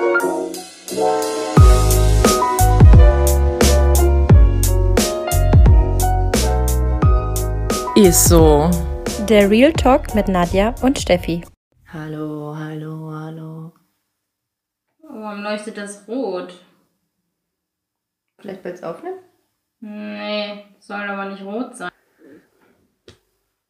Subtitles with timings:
[0.00, 0.08] Ist
[8.30, 8.70] so.
[9.28, 11.44] Der Real Talk mit Nadja und Steffi.
[11.92, 13.74] Hallo, hallo, hallo.
[15.02, 16.54] Warum leuchtet das rot?
[18.38, 19.18] Vielleicht willst du aufnehmen?
[19.80, 21.90] Nee, soll aber nicht rot sein.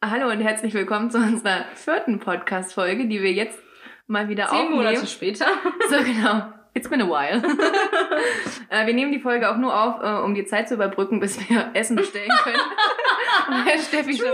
[0.01, 3.59] Hallo und herzlich willkommen zu unserer vierten Podcast-Folge, die wir jetzt
[4.11, 4.75] mal wieder Zehn aufnehmen.
[4.75, 5.47] Monate später.
[5.89, 6.53] So genau.
[6.73, 7.41] It's been a while.
[8.69, 11.37] äh, wir nehmen die Folge auch nur auf, äh, um die Zeit zu überbrücken, bis
[11.49, 13.65] wir Essen bestellen können.
[13.65, 14.31] Weil Steffi schon,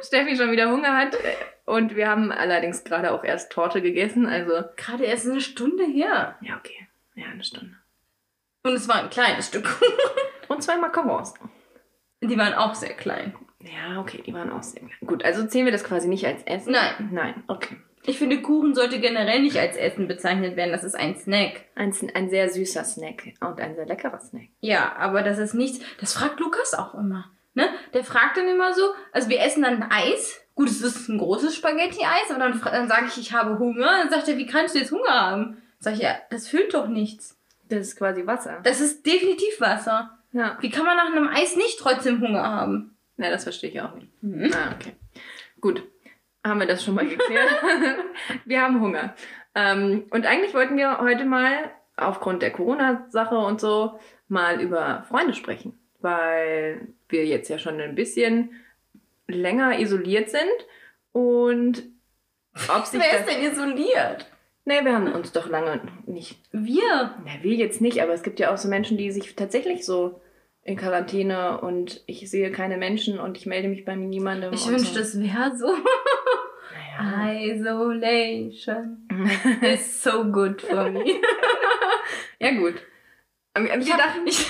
[0.00, 1.16] Steffi schon wieder Hunger hat.
[1.64, 4.26] Und wir haben allerdings gerade auch erst Torte gegessen.
[4.26, 6.36] Also, Gerade erst eine Stunde her.
[6.42, 6.86] ja, okay.
[7.16, 7.74] Ja, eine Stunde.
[8.62, 9.68] Und es war ein kleines Stück.
[10.48, 11.34] Und zwei Macarons.
[12.20, 13.34] Die waren auch sehr klein.
[13.60, 14.98] Ja, okay, die waren auch sehr klein.
[15.06, 16.72] Gut, also zählen wir das quasi nicht als Essen?
[16.72, 17.10] Nein.
[17.12, 17.76] Nein, okay.
[18.06, 20.72] Ich finde, Kuchen sollte generell nicht als Essen bezeichnet werden.
[20.72, 21.62] Das ist ein Snack.
[21.74, 24.48] Ein, ein sehr süßer Snack und ein sehr leckerer Snack.
[24.60, 25.84] Ja, aber das ist nichts.
[26.00, 27.30] Das fragt Lukas auch immer.
[27.54, 27.68] Ne?
[27.94, 28.82] Der fragt dann immer so,
[29.12, 30.40] also wir essen dann Eis.
[30.54, 33.86] Gut, es ist ein großes Spaghetti-Eis, aber dann, dann sage ich, ich habe Hunger.
[33.86, 35.62] Dann sagt er, wie kannst du jetzt Hunger haben?
[35.78, 37.38] Sag ich, ja, das füllt doch nichts.
[37.68, 38.60] Das ist quasi Wasser.
[38.62, 40.18] Das ist definitiv Wasser.
[40.32, 40.58] Ja.
[40.60, 42.96] Wie kann man nach einem Eis nicht trotzdem Hunger haben?
[43.16, 44.08] Ja, das verstehe ich auch nicht.
[44.22, 44.50] Mhm.
[44.52, 44.94] Ah, okay.
[45.60, 45.82] Gut.
[46.44, 47.48] Haben wir das schon mal geklärt?
[48.44, 49.14] wir haben Hunger.
[49.54, 55.34] Ähm, und eigentlich wollten wir heute mal, aufgrund der Corona-Sache und so, mal über Freunde
[55.34, 55.78] sprechen.
[56.00, 58.50] Weil wir jetzt ja schon ein bisschen
[59.26, 60.42] länger isoliert sind.
[61.12, 61.84] Und
[62.68, 64.26] ob sich Wer ist denn isoliert?
[64.66, 67.14] Nee, wir haben uns doch lange nicht Wir.
[67.24, 70.20] Na, wir jetzt nicht, aber es gibt ja auch so Menschen, die sich tatsächlich so
[70.64, 74.52] in Quarantäne und ich sehe keine Menschen und ich melde mich bei niemandem.
[74.54, 74.98] Ich wünschte, so.
[74.98, 75.76] das wäre so.
[76.98, 77.54] Naja.
[77.54, 79.06] Isolation
[79.60, 81.04] is so good for me.
[82.38, 82.74] ja, gut.
[83.52, 84.48] Aber Wir Ich hab, ich,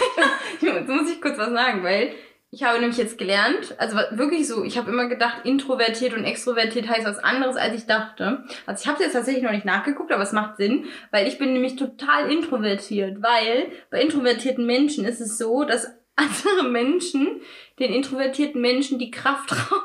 [0.62, 2.14] jetzt muss ich kurz was sagen, weil
[2.54, 6.88] ich habe nämlich jetzt gelernt, also wirklich so, ich habe immer gedacht, introvertiert und extrovertiert
[6.88, 8.44] heißt was anderes, als ich dachte.
[8.64, 11.36] Also ich habe es jetzt tatsächlich noch nicht nachgeguckt, aber es macht Sinn, weil ich
[11.36, 17.40] bin nämlich total introvertiert, weil bei introvertierten Menschen ist es so, dass andere Menschen
[17.78, 19.82] den introvertierten Menschen die Kraft rauben.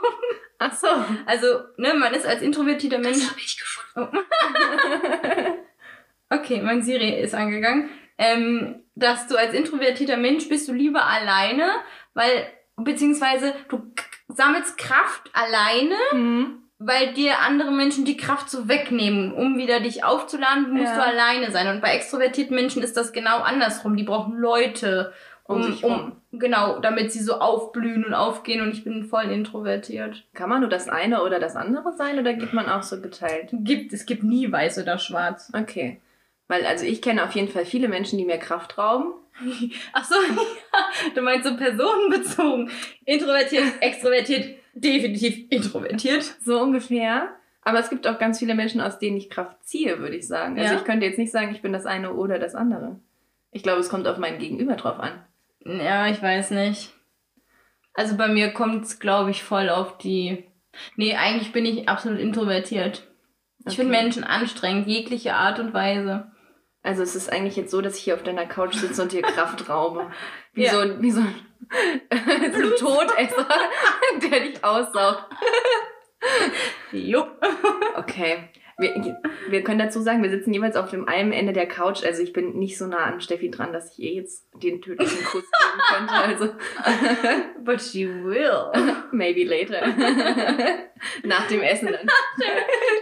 [0.59, 0.87] ach so.
[1.25, 1.47] Also,
[1.77, 3.23] ne, man ist als introvertierter Mensch.
[3.37, 4.17] ich gefunden.
[6.31, 7.89] Okay, mein Siri ist angegangen.
[8.19, 11.67] Ähm, dass du als introvertierter Mensch bist du lieber alleine,
[12.13, 12.45] weil,
[12.75, 13.91] beziehungsweise du
[14.27, 16.63] sammelst Kraft alleine, Hm.
[16.77, 19.33] weil dir andere Menschen die Kraft so wegnehmen.
[19.33, 20.95] Um wieder dich aufzuladen, musst Ja.
[20.97, 21.67] du alleine sein.
[21.67, 23.97] Und bei extrovertierten Menschen ist das genau andersrum.
[23.97, 25.11] Die brauchen Leute,
[25.49, 28.61] Um um, sich um, genau, damit sie so aufblühen und aufgehen.
[28.61, 30.25] Und ich bin voll introvertiert.
[30.33, 33.49] Kann man nur das eine oder das andere sein oder geht man auch so geteilt?
[33.51, 35.51] Gibt, es gibt nie weiß oder schwarz.
[35.59, 35.99] Okay.
[36.47, 39.13] Weil, also ich kenne auf jeden Fall viele Menschen, die mir Kraft rauben.
[39.93, 42.69] Ach so, ja, du meinst so personenbezogen.
[43.05, 46.35] Introvertiert, extrovertiert, definitiv introvertiert.
[46.43, 47.29] So ungefähr.
[47.61, 50.59] Aber es gibt auch ganz viele Menschen, aus denen ich Kraft ziehe, würde ich sagen.
[50.59, 50.79] Also Ja.
[50.79, 52.99] ich könnte jetzt nicht sagen, ich bin das eine oder das andere.
[53.51, 55.11] Ich glaube, es kommt auf mein Gegenüber drauf an.
[55.65, 56.93] Ja, ich weiß nicht.
[57.93, 60.45] Also bei mir kommt es, glaube ich, voll auf die.
[60.95, 63.07] Nee, eigentlich bin ich absolut introvertiert.
[63.59, 63.75] Ich Okay.
[63.77, 66.31] finde Menschen anstrengend, jegliche Art und Weise.
[66.81, 69.21] Also es ist eigentlich jetzt so, dass ich hier auf deiner Couch sitze und dir
[69.23, 70.09] Kraft raube.
[70.53, 70.71] Wie Ja.
[70.71, 71.35] so ein, wie so ein,
[72.53, 73.47] so ein Todesser,
[74.31, 75.25] der dich aussaugt.
[76.93, 77.27] Jo.
[77.95, 78.49] Okay.
[78.79, 79.17] Wir,
[79.49, 82.03] wir können dazu sagen, wir sitzen jeweils auf dem einen Ende der Couch.
[82.05, 85.23] Also ich bin nicht so nah an Steffi dran, dass ich ihr jetzt den tödlichen
[85.25, 86.13] Kuss geben könnte.
[86.13, 86.49] Also
[87.63, 88.71] But she will.
[89.11, 89.85] maybe later.
[91.23, 92.07] Nach dem Essen dann.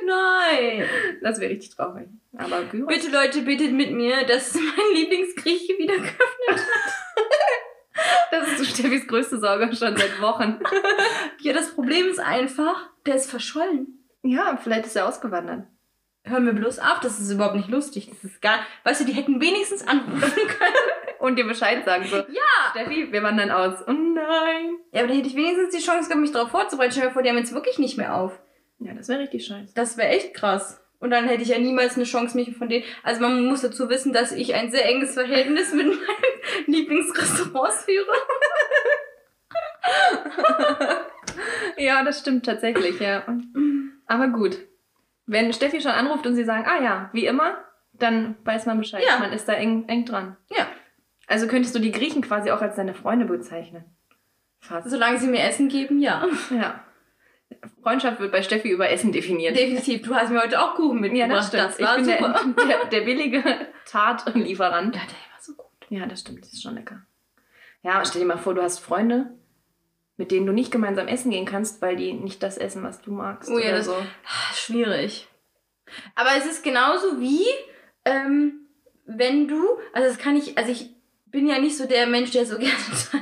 [0.06, 0.86] Nein.
[1.22, 2.08] Das wäre richtig traurig.
[2.36, 2.88] Aber Gyros.
[2.88, 6.68] Bitte Leute, bittet mit mir, dass mein Lieblingsgrieche wieder geöffnet
[8.32, 10.60] Das ist so Steffis größte Sorge schon seit Wochen.
[11.42, 13.97] Ja, das Problem ist einfach, der ist verschollen.
[14.28, 15.64] Ja, vielleicht ist er ausgewandert.
[16.24, 18.10] Hör mir bloß auf, das ist überhaupt nicht lustig.
[18.10, 21.20] Das ist gar, weißt du, die hätten wenigstens anrufen können.
[21.20, 22.18] Und dir Bescheid sagen so.
[22.18, 22.72] Ja!
[22.72, 23.80] Steffi, wir wandern aus.
[23.88, 24.76] Oh nein.
[24.92, 26.92] Ja, aber da hätte ich wenigstens die Chance gehabt, mich darauf vorzubereiten.
[26.92, 28.40] Stell dir vor, die haben jetzt wirklich nicht mehr auf.
[28.80, 29.74] Ja, das wäre richtig scheiße.
[29.74, 30.82] Das wäre echt krass.
[31.00, 32.84] Und dann hätte ich ja niemals eine Chance, mich von denen.
[33.04, 36.00] Also man muss dazu wissen, dass ich ein sehr enges Verhältnis mit meinen
[36.68, 38.12] Lieblingsrestaurants führe.
[41.78, 43.24] Ja, das stimmt tatsächlich, ja.
[44.08, 44.58] Aber gut.
[45.26, 47.58] Wenn Steffi schon anruft und sie sagen, ah ja, wie immer,
[47.94, 49.04] dann weiß man Bescheid.
[49.06, 49.20] Ja.
[49.20, 50.38] Man ist da eng, eng dran.
[50.50, 50.68] Ja.
[51.28, 53.84] Also könntest du die Griechen quasi auch als deine Freunde bezeichnen.
[54.60, 54.90] Fast.
[54.90, 56.26] Solange sie mir Essen geben, ja.
[56.50, 56.84] Ja.
[57.82, 59.58] Freundschaft wird bei Steffi über Essen definiert.
[59.58, 60.02] Definitiv.
[60.02, 61.54] Du hast mir heute auch Kuchen ja, mitgebracht.
[61.54, 61.90] das stimmt.
[61.90, 62.54] war ich bin super.
[62.58, 63.44] der, der, der billige
[63.86, 64.96] Tatlieferant.
[64.96, 65.66] ja, der war so gut.
[65.90, 66.42] Ja, das stimmt.
[66.42, 67.02] Das ist schon lecker.
[67.84, 69.38] Ja, stell dir mal vor, du hast Freunde,
[70.18, 73.12] mit denen du nicht gemeinsam essen gehen kannst, weil die nicht das essen, was du
[73.12, 73.50] magst.
[73.50, 73.96] Oh ja, oder das- so.
[74.56, 75.28] Schwierig.
[76.16, 77.46] Aber es ist genauso wie,
[78.04, 78.68] ähm,
[79.06, 80.90] wenn du, also das kann ich, also ich
[81.28, 82.74] bin ja nicht so der Mensch, der so gerne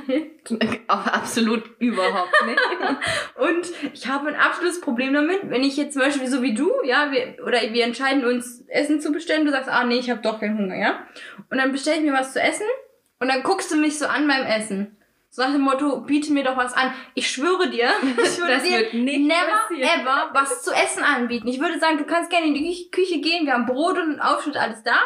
[0.06, 0.80] teilt.
[0.88, 2.60] Absolut überhaupt nicht.
[3.36, 6.72] Und ich habe ein absolutes Problem damit, wenn ich jetzt zum Beispiel so wie du,
[6.84, 10.22] ja, wir, oder wir entscheiden uns, Essen zu bestellen, du sagst, ah nee, ich habe
[10.22, 11.06] doch keinen Hunger, ja.
[11.50, 12.66] Und dann bestelle ich mir was zu essen
[13.18, 14.95] und dann guckst du mich so an beim Essen.
[15.36, 16.94] So nach dem Motto, biete mir doch was an.
[17.12, 20.00] Ich schwöre dir, ich würde Das dir wird nicht never passieren.
[20.00, 21.46] ever was zu essen anbieten.
[21.46, 24.56] Ich würde sagen, du kannst gerne in die Küche- gehen, wir haben Brot und Aufschnitt,
[24.56, 24.96] alles da.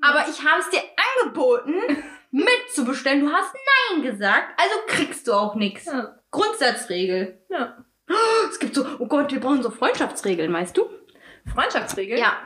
[0.00, 0.80] Aber ich habe es dir
[1.20, 1.74] angeboten,
[2.30, 3.26] mitzubestellen.
[3.26, 3.54] Du hast
[3.92, 5.84] Nein gesagt, also kriegst du auch nichts.
[5.84, 6.14] Ja.
[6.30, 7.38] Grundsatzregel.
[7.50, 7.76] ja.
[8.50, 10.88] Es gibt so, oh Gott, wir brauchen so Freundschaftsregeln, weißt du?
[11.54, 12.18] Freundschaftsregel?
[12.18, 12.38] Ja.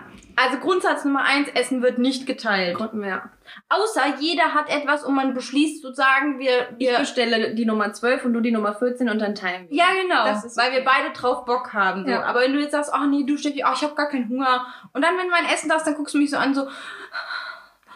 [0.43, 2.79] Also Grundsatz Nummer eins, Essen wird nicht geteilt.
[2.81, 3.31] Ja.
[3.69, 8.25] Außer jeder hat etwas und man beschließt sozusagen, wir, Ich wir bestelle die Nummer 12
[8.25, 9.77] und du die Nummer 14 und dann teilen wir.
[9.77, 10.79] ja, genau, Das ist weil okay.
[10.79, 12.05] wir beide drauf Bock haben.
[12.05, 12.11] So.
[12.11, 12.23] Ja.
[12.25, 14.67] Aber wenn du jetzt sagst, ach nee, du Steffi, ach, ich habe gar keinen Hunger.
[14.93, 16.67] Und dann, wenn du mein Essen da hast, dann guckst du mich so an, so,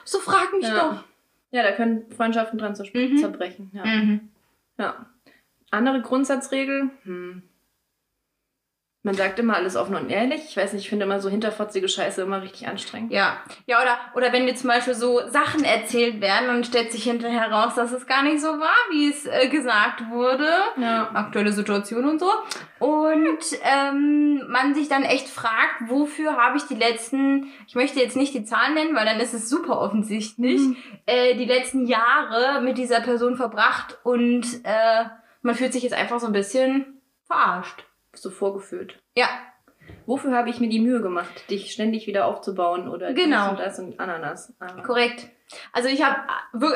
[0.04, 0.74] so frag mich Ja.
[0.78, 1.04] doch.
[1.52, 3.16] Ja, da können Freundschaften dran Mhm.
[3.18, 3.70] zerbrechen.
[3.72, 3.84] Ja.
[3.84, 4.28] Mhm.
[4.78, 4.94] ja.
[5.70, 6.90] Andere Grundsatzregel?
[7.04, 7.42] Hm.
[9.06, 10.42] Man sagt immer alles offen und ehrlich.
[10.48, 13.12] Ich weiß nicht, ich finde immer so hinterfotzige Scheiße immer richtig anstrengend.
[13.12, 13.36] Ja,
[13.66, 17.52] ja oder, oder wenn dir zum Beispiel so Sachen erzählt werden und stellt sich hinterher
[17.52, 20.48] raus, dass es gar nicht so war, wie es äh, gesagt wurde.
[20.76, 21.08] Ja.
[21.14, 22.28] aktuelle Situation und so.
[22.80, 28.16] Und ähm, man sich dann echt fragt, wofür habe ich die letzten, ich möchte jetzt
[28.16, 30.76] nicht die Zahlen nennen, weil dann ist es super offensichtlich, Mhm.
[31.06, 35.04] äh, die letzten Jahre mit dieser Person verbracht und äh,
[35.42, 37.84] man fühlt sich jetzt einfach so ein bisschen verarscht.
[38.16, 38.98] So vorgeführt.
[39.16, 39.28] Ja,
[40.04, 43.50] Wofür habe ich mir die Mühe gemacht, dich ständig wieder aufzubauen oder Genau.
[43.50, 44.52] und das und Ananas?
[44.58, 45.28] Aber korrekt.
[45.72, 46.16] Also ich habe,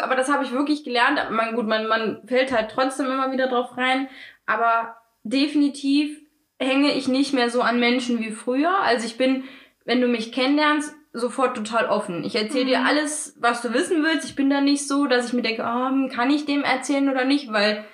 [0.00, 1.18] aber das habe ich wirklich gelernt.
[1.30, 4.08] Man, gut, man, man fällt halt trotzdem immer wieder drauf rein,
[4.46, 6.20] aber definitiv
[6.60, 8.78] hänge ich nicht mehr so an Menschen wie früher.
[8.82, 9.42] Also ich bin,
[9.84, 12.22] wenn du mich kennenlernst, sofort total offen.
[12.22, 12.86] Ich erzähle dir Mhm.
[12.86, 14.24] alles, was du wissen willst.
[14.28, 17.08] Ich bin da nicht so, dass ich mir denke, ah, hm, kann ich dem erzählen
[17.08, 17.84] oder nicht, weil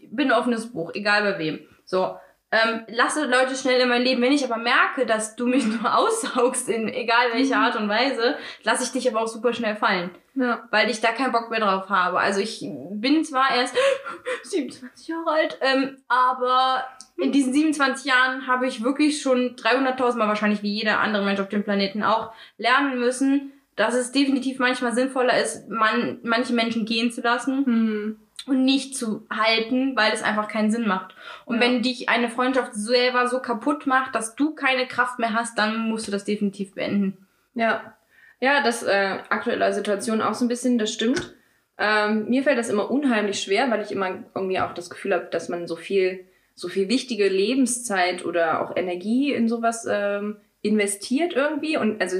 [0.00, 1.60] ich bin ein offenes Buch, egal bei wem.
[1.84, 2.16] So.
[2.54, 4.22] Ähm, lasse Leute schnell in mein Leben.
[4.22, 8.36] Wenn ich aber merke, dass du mich nur aussaugst, in egal welcher Art und Weise,
[8.62, 10.66] lasse ich dich aber auch super schnell fallen ja.
[10.70, 12.18] weil ich da keinen Bock mehr drauf habe.
[12.18, 13.76] Also ich bin zwar erst
[14.42, 16.84] 27 Jahre alt, ähm, aber
[17.16, 21.40] in diesen 27 Jahren habe ich wirklich schon 300.000 Mal wahrscheinlich wie jeder andere Mensch
[21.40, 26.84] auf dem Planeten auch lernen müssen, dass es definitiv manchmal sinnvoller ist, man, manche Menschen
[26.84, 28.20] gehen zu lassen Hm.
[28.46, 31.14] Und nicht zu halten, weil es einfach keinen Sinn macht.
[31.46, 31.62] Und Ja.
[31.62, 35.88] wenn dich eine Freundschaft selber so kaputt macht, dass du keine Kraft mehr hast, dann
[35.88, 37.26] musst du das definitiv beenden.
[37.54, 37.94] Ja.
[38.40, 41.34] Ja, das äh, aktuelle Situation auch so ein bisschen, das stimmt.
[41.78, 45.26] Ähm, mir fällt das immer unheimlich schwer, weil ich immer irgendwie auch das Gefühl habe,
[45.30, 51.32] dass man so viel, so viel wichtige Lebenszeit oder auch Energie in sowas ähm, investiert
[51.32, 51.76] irgendwie.
[51.78, 52.16] Und also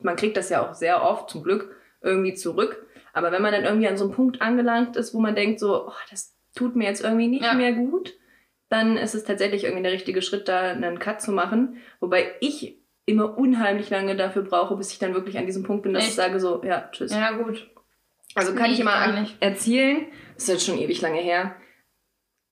[0.00, 2.84] man kriegt das ja auch sehr oft zum Glück irgendwie zurück.
[3.12, 5.88] Aber wenn man dann irgendwie an so einem Punkt angelangt ist, wo man denkt, so,
[5.88, 7.54] oh, das tut mir jetzt irgendwie nicht Ja.
[7.54, 8.14] mehr gut,
[8.68, 11.78] dann ist es tatsächlich irgendwie der richtige Schritt, da einen Cut zu machen.
[12.00, 15.92] Wobei ich immer unheimlich lange dafür brauche, bis ich dann wirklich an diesem Punkt bin,
[15.94, 16.10] dass Echt?
[16.10, 17.12] ich sage so, ja, tschüss.
[17.12, 17.68] Ja, gut.
[18.36, 20.06] also kann nee, ich immer erzählen.
[20.34, 21.56] Das ist jetzt schon ewig lange her.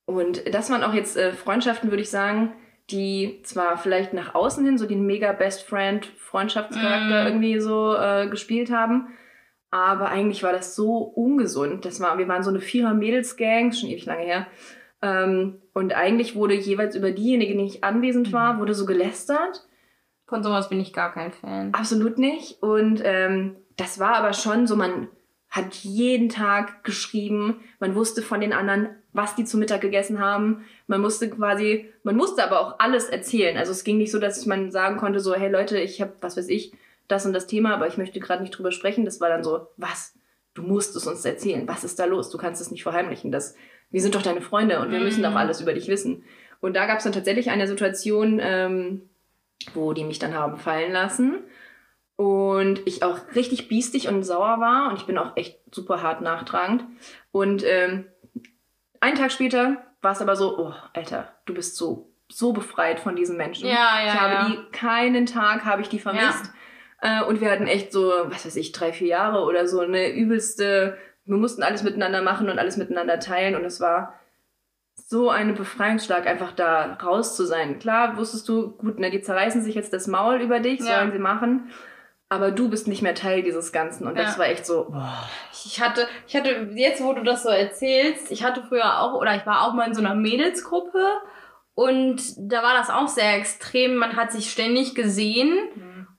[0.07, 2.53] Und das waren auch jetzt äh, Freundschaften, würde ich sagen,
[2.91, 7.27] die zwar vielleicht nach außen hin so den mega Best Friend Freundschaftscharakter Mm.
[7.27, 9.09] irgendwie so äh, gespielt haben,
[9.71, 11.85] aber eigentlich war das so ungesund.
[11.85, 14.47] Das war, wir waren so eine Vierer Mädels Gang, schon ewig lange her.
[15.03, 19.67] Ähm, und eigentlich wurde jeweils über diejenige, die nicht anwesend war, wurde so gelästert.
[20.27, 21.73] Von sowas bin ich gar kein Fan.
[21.73, 22.63] Absolut nicht.
[22.63, 25.09] Und ähm, das war aber schon so, man
[25.49, 30.65] hat jeden Tag geschrieben, man wusste von den anderen, was die zu Mittag gegessen haben.
[30.87, 33.57] Man musste quasi, man musste aber auch alles erzählen.
[33.57, 36.37] Also es ging nicht so, dass man sagen konnte, so, hey Leute, ich habe, was
[36.37, 36.73] weiß ich,
[37.09, 39.05] das und das Thema, aber ich möchte gerade nicht drüber sprechen.
[39.05, 40.15] Das war dann so, was?
[40.55, 41.67] Du musst es uns erzählen.
[41.67, 42.31] Was ist da los?
[42.31, 43.33] Du kannst es nicht verheimlichen.
[43.33, 43.55] Das,
[43.91, 45.37] wir sind doch deine Freunde und wir müssen doch Mhm.
[45.37, 46.25] alles über dich wissen.
[46.61, 49.09] Und da gab es dann tatsächlich eine Situation, ähm,
[49.75, 51.39] wo die mich dann haben fallen lassen.
[52.17, 54.91] Und ich auch richtig biestig und sauer war.
[54.91, 56.85] Und ich bin auch echt super hart nachtragend.
[57.31, 58.07] Und ähm,
[59.01, 63.15] einen Tag später war es aber so, oh, Alter, du bist so, so befreit von
[63.15, 63.69] diesen Menschen.
[63.69, 64.49] Ja, ja, ich habe ja.
[64.49, 66.51] die, keinen Tag habe ich die vermisst.
[67.01, 70.11] Äh, und wir hatten echt so, was weiß ich, drei, vier Jahre oder so eine
[70.13, 73.55] übelste, wir mussten alles miteinander machen und alles miteinander teilen.
[73.55, 74.15] Und es war
[74.97, 77.79] so eine Befreiungsschlag, einfach da raus zu sein.
[77.79, 80.99] Klar, wusstest du, gut, ne, die zerreißen sich jetzt das Maul über dich, Ja.
[81.01, 81.71] sollen sie machen.
[82.31, 84.07] Aber du bist nicht mehr Teil dieses Ganzen.
[84.07, 84.39] Und das Ja.
[84.39, 85.29] war echt so, boah.
[85.53, 89.35] Ich hatte, ich hatte, jetzt wo du das so erzählst, ich hatte früher auch, oder
[89.37, 91.03] ich war auch mal in so einer Mädelsgruppe
[91.75, 93.97] und da war das auch sehr extrem.
[93.97, 95.57] Man hat sich ständig gesehen.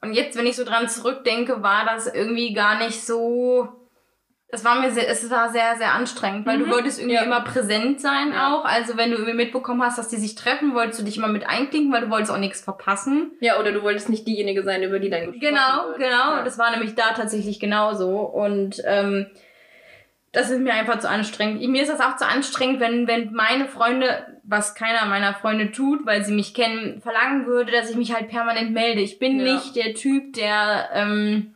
[0.02, 3.68] Und jetzt, wenn ich so dran zurückdenke, war das irgendwie gar nicht so.
[4.52, 6.64] Es war mir sehr, es war sehr, sehr anstrengend, weil Mhm.
[6.66, 7.22] du wolltest irgendwie Ja.
[7.24, 8.56] immer präsent sein Ja.
[8.56, 8.66] auch.
[8.66, 11.48] Also wenn du irgendwie mitbekommen hast, dass die sich treffen, wolltest du dich immer mit
[11.48, 13.32] einklinken, weil du wolltest auch nichts verpassen.
[13.42, 15.98] Ja, oder du wolltest nicht diejenige sein, über die dann gesprochen Genau, wird.
[16.00, 16.32] genau.
[16.38, 16.44] Ja.
[16.44, 18.22] Das war nämlich da tatsächlich genauso.
[18.22, 19.28] Und ähm,
[20.32, 21.62] das ist mir einfach zu anstrengend.
[21.68, 26.06] Mir ist das auch zu anstrengend, wenn, wenn meine Freunde, was keiner meiner Freunde tut,
[26.06, 29.02] weil sie mich kennen, verlangen würde, dass ich mich halt permanent melde.
[29.02, 29.54] Ich bin Ja.
[29.54, 31.56] nicht der Typ, der, ähm,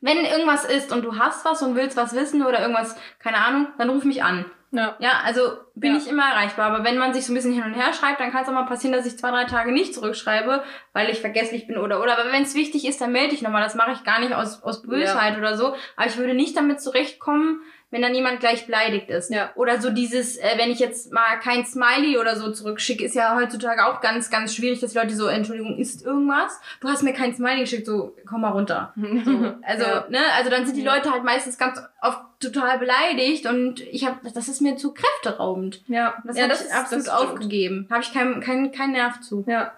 [0.00, 3.68] wenn irgendwas ist und du hast was und willst was wissen oder irgendwas, keine Ahnung,
[3.78, 4.44] dann ruf mich an.
[4.72, 4.94] ja.
[4.98, 5.40] Ja, also
[5.74, 5.98] bin Ja.
[5.98, 6.66] ich immer erreichbar.
[6.70, 8.52] Aber wenn man sich so ein bisschen hin und her schreibt, dann kann es auch
[8.52, 12.18] mal passieren, dass ich zwei, drei Tage nicht zurückschreibe, weil ich vergesslich bin oder oder.
[12.18, 13.62] Aber wenn es wichtig ist, dann melde ich nochmal.
[13.62, 15.74] Das mache ich gar nicht aus, aus Bösheit oder so.
[15.96, 19.30] Aber ich würde nicht damit zurechtkommen, wenn dann jemand gleich beleidigt ist.
[19.30, 19.50] Ja.
[19.54, 23.36] Oder so dieses, äh, wenn ich jetzt mal kein Smiley oder so zurückschicke, ist ja
[23.36, 26.58] heutzutage auch ganz, ganz schwierig, dass die Leute so, Entschuldigung, ist irgendwas?
[26.80, 28.92] Du hast mir kein Smiley geschickt, so, komm mal runter.
[29.24, 30.06] So, also, Ja.
[30.10, 30.82] ne, also dann sind die.
[30.82, 35.82] Leute halt meistens ganz oft total beleidigt und ich habe, das ist mir zu kräfteraubend.
[35.88, 37.86] Ja, Das ja, das ich ist absolut das aufgegeben.
[37.90, 39.44] Habe ich keinen kein, kein Nerv zu.
[39.46, 39.72] Ja,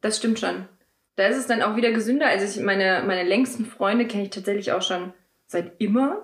[0.00, 0.66] das stimmt schon.
[1.16, 2.26] Da ist es dann auch wieder gesünder.
[2.26, 5.12] Also ich, meine, meine längsten Freunde kenne ich tatsächlich auch schon
[5.46, 6.18] seit immer.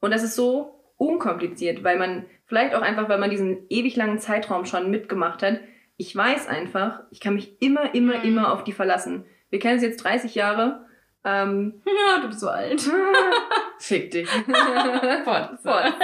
[0.00, 4.18] Und das ist so unkompliziert, weil man, vielleicht auch einfach, weil man diesen ewig langen
[4.18, 5.60] Zeitraum schon mitgemacht hat.
[5.96, 8.24] Ich weiß einfach, ich kann mich immer, immer, Mhm.
[8.24, 9.24] immer auf die verlassen.
[9.50, 10.84] Wir kennen es jetzt 30 Jahre.
[11.24, 12.80] Ähm, Ja, du bist so alt.
[13.78, 14.28] fick dich.
[15.24, 15.58] Fort.
[15.62, 15.92] Fort.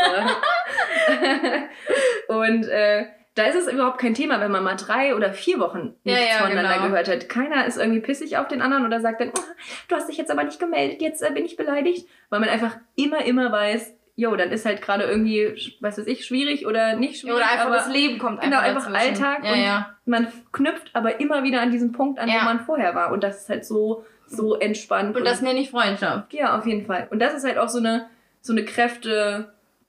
[2.28, 5.94] Und äh, da ist es überhaupt kein Thema, wenn man mal drei oder vier Wochen
[6.04, 6.86] Ja, nichts ja, voneinander genau.
[6.88, 7.28] gehört hat.
[7.28, 9.42] Keiner ist irgendwie pissig auf den anderen oder sagt dann, oh,
[9.88, 12.06] du hast dich jetzt aber nicht gemeldet, jetzt äh, bin ich beleidigt.
[12.30, 16.24] Weil man einfach immer, immer weiß, jo, dann ist halt gerade irgendwie, was weiß ich,
[16.24, 17.36] schwierig oder nicht schwierig.
[17.38, 19.24] Oder einfach aber das Leben kommt Genau, einfach einfach dazwischen.
[19.24, 19.94] Alltag Ja, und ja.
[20.04, 22.40] man knüpft aber immer wieder an diesen Punkt an, Ja.
[22.40, 23.10] wo man vorher war.
[23.10, 25.16] Und das ist halt so, so entspannt.
[25.16, 26.32] Und das nenne ich Freundschaft.
[26.32, 27.08] Ja, auf jeden Fall.
[27.10, 28.06] Und das ist halt auch so eine,
[28.40, 28.64] so eine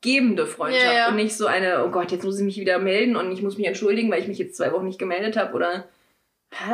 [0.05, 1.07] kräftegebende Freundschaft Ja, ja.
[1.09, 3.57] und nicht so eine, oh Gott, jetzt muss ich mich wieder melden und ich muss
[3.57, 5.85] mich entschuldigen, weil ich mich jetzt zwei Wochen nicht gemeldet habe oder.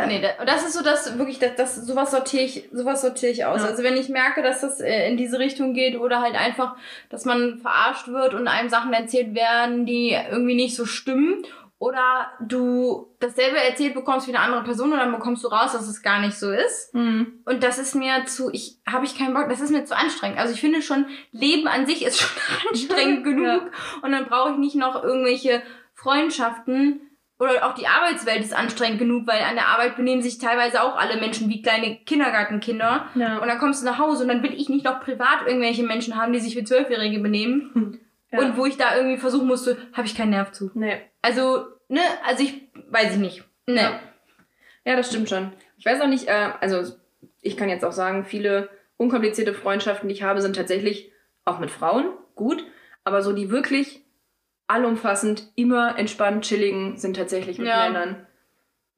[0.05, 3.61] Nee, das ist so das wirklich, das, das sowas sortiere ich, sowas sortiere ich aus.
[3.61, 3.69] Ja.
[3.69, 6.75] Also wenn ich merke, dass das äh, in diese Richtung geht oder halt einfach,
[7.09, 11.43] dass man verarscht wird und einem Sachen erzählt werden, die irgendwie nicht so stimmen.
[11.81, 15.88] Oder du dasselbe erzählt bekommst wie eine andere Person und dann bekommst du raus, dass
[15.88, 16.93] es gar nicht so ist.
[16.93, 17.41] Hm.
[17.43, 20.38] Und das ist mir zu, ich habe ich keinen Bock, das ist mir zu anstrengend.
[20.38, 22.38] Also ich finde schon, Leben an sich ist schon
[22.69, 23.63] anstrengend genug.
[23.63, 23.69] Ja.
[24.03, 25.63] Und dann brauche ich nicht noch irgendwelche
[25.95, 27.01] Freundschaften.
[27.39, 30.95] Oder auch die Arbeitswelt ist anstrengend genug, weil an der Arbeit benehmen sich teilweise auch
[30.95, 33.07] alle Menschen wie kleine Kindergartenkinder.
[33.15, 33.39] Ja.
[33.39, 36.15] Und dann kommst du nach Hause und dann will ich nicht noch privat irgendwelche Menschen
[36.15, 38.00] haben, die sich wie Zwölfjährige benehmen.
[38.31, 38.38] Ja.
[38.38, 40.69] Und wo ich da irgendwie versuchen musste, habe ich keinen Nerv zu.
[40.75, 41.01] nee.
[41.21, 43.43] Also, ne, also ich weiß ich nicht.
[43.67, 43.81] Ne.
[43.81, 43.99] Ja.
[44.85, 45.51] Ja, das stimmt schon.
[45.77, 46.95] Ich weiß auch nicht, äh, also
[47.41, 51.11] ich kann jetzt auch sagen, viele unkomplizierte Freundschaften, die ich habe, sind tatsächlich
[51.45, 52.65] auch mit Frauen gut,
[53.03, 54.01] aber so die wirklich
[54.67, 57.87] allumfassend, immer entspannt, chilligen, sind tatsächlich mit Ja.
[57.89, 58.25] Männern.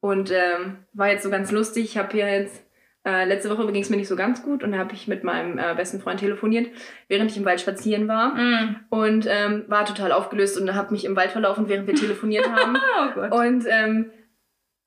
[0.00, 1.84] Und ähm, war jetzt so ganz lustig.
[1.84, 2.63] Ich habe hier jetzt,
[3.04, 5.24] äh, letzte Woche ging es mir nicht so ganz gut und da habe ich mit
[5.24, 6.68] meinem äh, besten Freund telefoniert,
[7.08, 8.34] während ich im Wald spazieren war.
[8.34, 8.76] Mm.
[8.88, 12.78] Und ähm, war total aufgelöst und habe mich im Wald verlaufen, während wir telefoniert haben.
[13.16, 13.38] Oh.
[13.38, 14.10] Und ähm,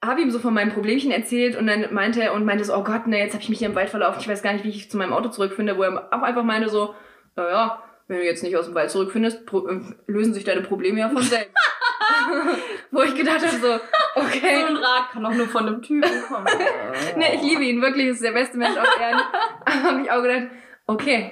[0.03, 2.83] habe ihm so von meinem Problemchen erzählt und dann meinte er und meinte so, oh
[2.83, 4.69] Gott, ne, jetzt habe ich mich hier im Wald verlaufen, ich weiß gar nicht, wie
[4.69, 6.95] ich zu meinem Auto zurückfinde, wo er auch einfach meinte so,
[7.35, 11.09] naja, wenn du jetzt nicht aus dem Wald zurückfindest, äh, lösen sich deine Probleme ja
[11.09, 11.51] von selbst.
[12.91, 13.79] wo ich gedacht habe so,
[14.15, 14.61] okay.
[14.61, 16.47] So ein Rat kann auch nur von einem Typen kommen.
[17.15, 19.21] Ne, ich liebe ihn, wirklich, ist der beste Mensch auf Erden.
[19.65, 20.47] Aber habe ich auch gedacht,
[20.87, 21.31] okay,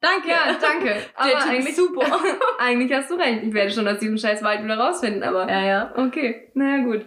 [0.00, 0.28] Danke.
[0.28, 0.96] ja, danke.
[1.16, 2.20] Aber Der eigentlich, ist super.
[2.60, 3.42] eigentlich hast du recht.
[3.42, 5.92] Ich werde schon aus diesem scheiß Wald wieder rausfinden, aber Ja, ja.
[5.96, 7.04] Okay, naja gut.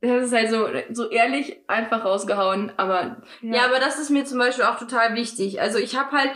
[0.00, 3.20] Das ist halt so, so ehrlich einfach rausgehauen, aber.
[3.42, 3.64] Ja.
[3.64, 5.60] aber das ist mir zum Beispiel auch total wichtig.
[5.60, 6.30] Also ich habe halt,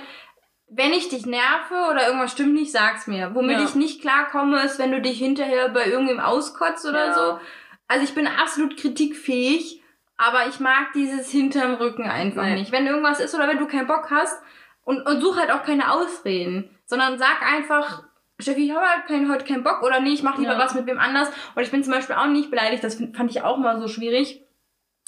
[0.68, 3.35] wenn ich dich nerve oder irgendwas stimmt nicht, sag's mir.
[3.35, 3.64] Womit Ja.
[3.64, 7.14] ich nicht klarkomme, ist, wenn du dich hinterher bei irgendwem auskotzt oder Ja.
[7.14, 7.38] so.
[7.87, 9.83] Also ich bin absolut kritikfähig,
[10.16, 12.54] aber ich mag dieses hinterm Rücken einfach Nee.
[12.54, 12.73] nicht.
[12.73, 14.40] Wenn irgendwas ist oder wenn du keinen Bock hast
[14.85, 18.04] und, und such halt auch keine Ausreden, sondern sag einfach,
[18.40, 20.59] Steffi, ich habe halt kein, heute keinen Bock oder nee, ich mache lieber Ja.
[20.59, 21.30] was mit wem anders.
[21.54, 24.43] Und ich bin zum Beispiel auch nicht beleidigt, das fand ich auch mal so schwierig.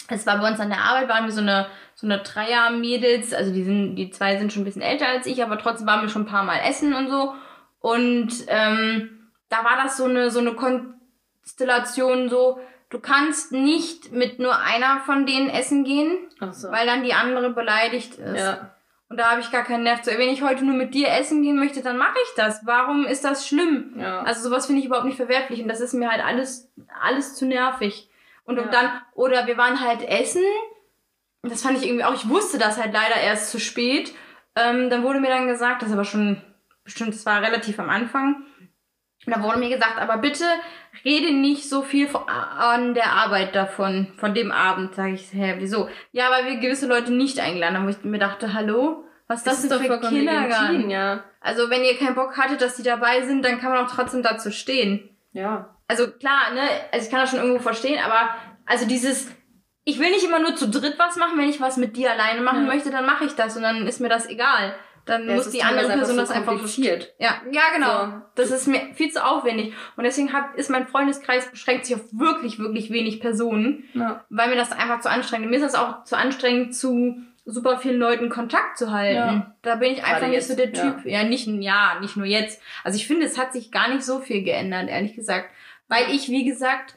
[0.09, 3.53] Es war bei uns an der Arbeit, waren wir so eine, so eine Dreier-Mädels, also
[3.53, 6.09] die sind, die zwei sind schon ein bisschen älter als ich, aber trotzdem waren wir
[6.09, 7.35] schon ein paar Mal essen und so.
[7.81, 12.61] Und ähm, da war das so eine, so eine Konstellation so,
[12.91, 16.19] du kannst nicht mit nur einer von denen essen gehen,
[16.51, 16.71] so.
[16.71, 18.41] weil dann die andere beleidigt ist.
[18.41, 18.71] ja.
[19.09, 20.11] Und da habe ich gar keinen Nerv zu.
[20.11, 22.67] Wenn ich heute nur mit dir essen gehen möchte, dann mache ich das.
[22.67, 23.95] Warum ist das schlimm?
[23.97, 24.23] Ja.
[24.23, 27.47] Also sowas finde ich überhaupt nicht verwerflich und das ist mir halt alles, alles zu
[27.47, 28.06] nervig.
[28.47, 28.62] Und, Ja.
[28.62, 30.43] und dann, oder wir waren halt essen,
[31.43, 34.12] und das fand ich irgendwie auch, ich wusste das halt leider erst zu spät.
[34.57, 36.43] Ähm, dann wurde mir dann gesagt, das aber schon,
[36.83, 38.45] bestimmt, das war relativ am Anfang,
[39.26, 40.45] da wurde mir gesagt, aber bitte
[41.05, 44.95] rede nicht so viel von, an der Arbeit davon, von dem Abend.
[44.95, 45.88] Sag ich, hä, wieso?
[46.12, 49.47] Ja, weil wir gewisse Leute nicht eingeladen haben, wo ich mir dachte, hallo, was ist
[49.47, 50.88] das, denn für Kindergarten?
[50.91, 51.25] ja.
[51.41, 54.23] Also wenn ihr keinen Bock hattet, dass die dabei sind, dann kann man auch trotzdem
[54.23, 55.11] dazu stehen.
[55.33, 55.75] Ja.
[55.88, 56.62] Also klar, ne,
[56.93, 58.31] also ich kann das schon irgendwo verstehen, aber
[58.64, 59.28] also dieses,
[59.85, 62.40] ich will nicht immer nur zu dritt was machen, wenn ich was mit dir alleine
[62.40, 62.75] machen Ja.
[62.75, 64.75] möchte, dann mache ich das und dann ist mir das egal.
[65.05, 67.14] Dann Ja, muss die andere Person einfach das so einfach kompliziert.
[67.21, 68.07] Ja, ja, genau.
[68.07, 68.12] So.
[68.35, 69.73] Das ist mir viel zu aufwendig.
[69.97, 74.25] Und deswegen hab, ist mein Freundeskreis beschränkt sich auf wirklich, wirklich wenig Personen, Ja.
[74.31, 75.50] weil mir das einfach zu anstrengend ist.
[75.50, 79.14] Mir ist das auch zu anstrengend, zu super vielen Leuten Kontakt zu halten.
[79.16, 79.57] Ja.
[79.62, 80.90] Da bin ich einfach Gerade nicht jetzt, so der ja.
[80.90, 81.07] Typ.
[81.07, 81.23] Ja.
[81.23, 82.61] nicht ein Ja, nicht nur jetzt.
[82.83, 85.50] Also ich finde, es hat sich gar nicht so viel geändert, ehrlich gesagt.
[85.88, 86.97] Weil ich, wie gesagt,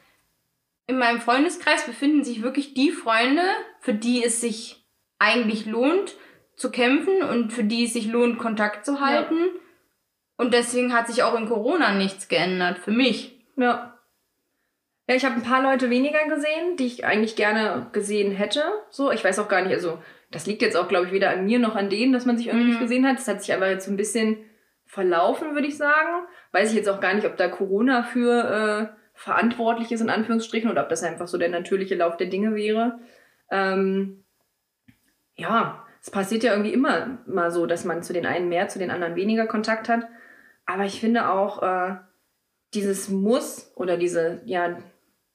[0.86, 3.42] in meinem Freundeskreis befinden sich wirklich die Freunde,
[3.80, 4.84] für die es sich
[5.18, 6.16] eigentlich lohnt
[6.56, 9.36] zu kämpfen und für die es sich lohnt, Kontakt zu halten.
[10.36, 13.38] Und deswegen hat sich auch in Corona nichts geändert, für mich.
[13.56, 13.98] Ja.
[15.08, 18.62] Ja, ich habe ein paar Leute weniger gesehen, die ich eigentlich gerne gesehen hätte.
[18.90, 21.44] So, ich weiß auch gar nicht, also das liegt jetzt auch, glaube ich, weder an
[21.44, 22.70] mir noch an denen, dass man sich irgendwie Mhm.
[22.70, 23.18] nicht gesehen hat.
[23.18, 24.38] Das hat sich aber jetzt so ein bisschen
[24.90, 26.26] verlaufen, würde ich sagen.
[26.50, 30.68] Weiß ich jetzt auch gar nicht, ob da Corona für äh, verantwortlich ist, in Anführungsstrichen,
[30.68, 32.98] oder ob das einfach so der natürliche Lauf der Dinge wäre.
[33.52, 34.24] Ähm,
[35.36, 38.80] ja, es passiert ja irgendwie immer mal so, dass man zu den einen mehr, zu
[38.80, 40.08] den anderen weniger Kontakt hat.
[40.66, 41.94] Aber ich finde auch, äh,
[42.74, 44.76] dieses Muss oder diese, ja,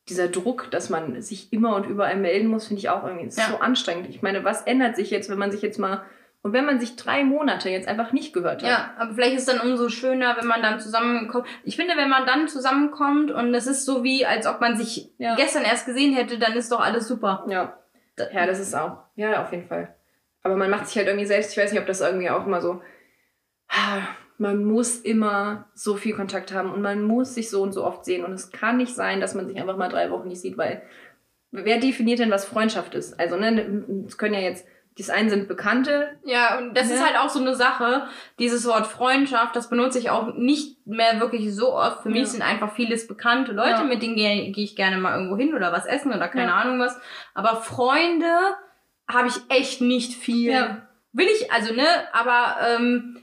[0.09, 3.47] dieser Druck, dass man sich immer und überall melden muss, finde ich auch irgendwie Ja.
[3.50, 4.09] so anstrengend.
[4.09, 6.03] Ich meine, was ändert sich jetzt, wenn man sich jetzt mal
[6.45, 8.69] und wenn man sich drei Monate jetzt einfach nicht gehört hat?
[8.69, 11.47] Ja, aber vielleicht ist es dann umso schöner, wenn man dann zusammenkommt.
[11.63, 15.10] Ich finde, wenn man dann zusammenkommt und es ist so wie, als ob man sich
[15.17, 15.34] Ja.
[15.34, 17.47] gestern erst gesehen hätte, dann ist doch alles super.
[17.49, 17.79] Ja.
[18.31, 18.99] Ja, das ist auch.
[19.15, 19.95] Ja, auf jeden Fall.
[20.43, 22.62] Aber man macht sich halt irgendwie selbst, ich weiß nicht, ob das irgendwie auch immer
[22.62, 22.79] so.
[24.38, 28.05] Man muss immer so viel Kontakt haben und man muss sich so und so oft
[28.05, 28.23] sehen.
[28.23, 30.84] Und es kann nicht sein, dass man sich einfach mal drei Wochen nicht sieht, weil
[31.49, 33.19] wer definiert denn, was Freundschaft ist?
[33.19, 36.95] Also, ne, es können ja jetzt, das einen sind Bekannte, Ja, und das Ja.
[36.95, 38.08] ist halt auch so eine Sache.
[38.39, 42.03] Dieses Wort Freundschaft, das benutze ich auch nicht mehr wirklich so oft.
[42.03, 42.25] Für mich Ja.
[42.27, 43.84] sind einfach vieles bekannte Leute, Ja.
[43.84, 46.53] mit denen gehe gehe ich gerne mal irgendwo hin oder was essen oder keine.
[46.53, 46.97] Ahnung was.
[47.34, 48.27] Aber Freunde
[49.08, 50.81] habe ich echt nicht viel.
[51.12, 53.21] Will ich, also ne, aber ähm,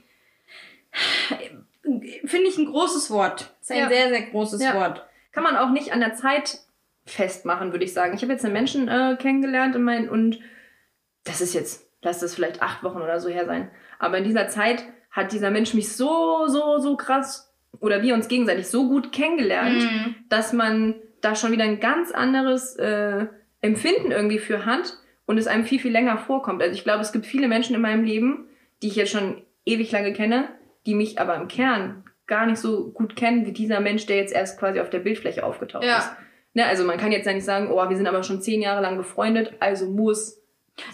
[2.24, 3.50] finde ich ein großes Wort.
[3.60, 4.60] Ist ein sehr, sehr großes.
[4.74, 5.06] Wort.
[5.32, 6.58] kann man auch nicht an der Zeit
[7.06, 8.14] festmachen, würde ich sagen.
[8.14, 10.38] Ich habe jetzt einen Menschen äh, kennengelernt in mein, und
[11.24, 13.70] das ist jetzt, lass das vielleicht acht Wochen oder so her sein.
[13.98, 18.28] Aber in dieser Zeit hat dieser Mensch mich so, so, so krass oder wir uns
[18.28, 20.14] gegenseitig so gut kennengelernt, Mhm.
[20.28, 23.26] dass man da schon wieder ein ganz anderes äh,
[23.60, 24.94] Empfinden irgendwie für hat
[25.26, 26.62] und es einem viel, viel länger vorkommt.
[26.62, 28.48] Also ich glaube, es gibt viele Menschen in meinem Leben,
[28.82, 30.48] die ich jetzt schon ewig lange kenne,
[30.86, 34.32] die mich aber im Kern gar nicht so gut kennen wie dieser Mensch, der jetzt
[34.34, 35.98] erst quasi auf der Bildfläche aufgetaucht Ja.
[35.98, 36.10] ist.
[36.54, 38.82] Ne, also man kann jetzt ja nicht sagen, oh, wir sind aber schon zehn Jahre
[38.82, 40.41] lang befreundet, also muss.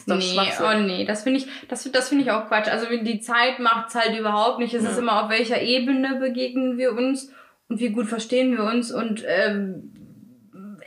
[0.07, 2.69] Nee, oh nee, das finde ich, das, das finde ich auch Quatsch.
[2.69, 4.75] Also die Zeit macht's halt überhaupt nicht.
[4.75, 4.91] Es Ja.
[4.91, 7.33] ist immer auf welcher Ebene begegnen wir uns
[7.69, 9.93] und wie gut verstehen wir uns und ähm,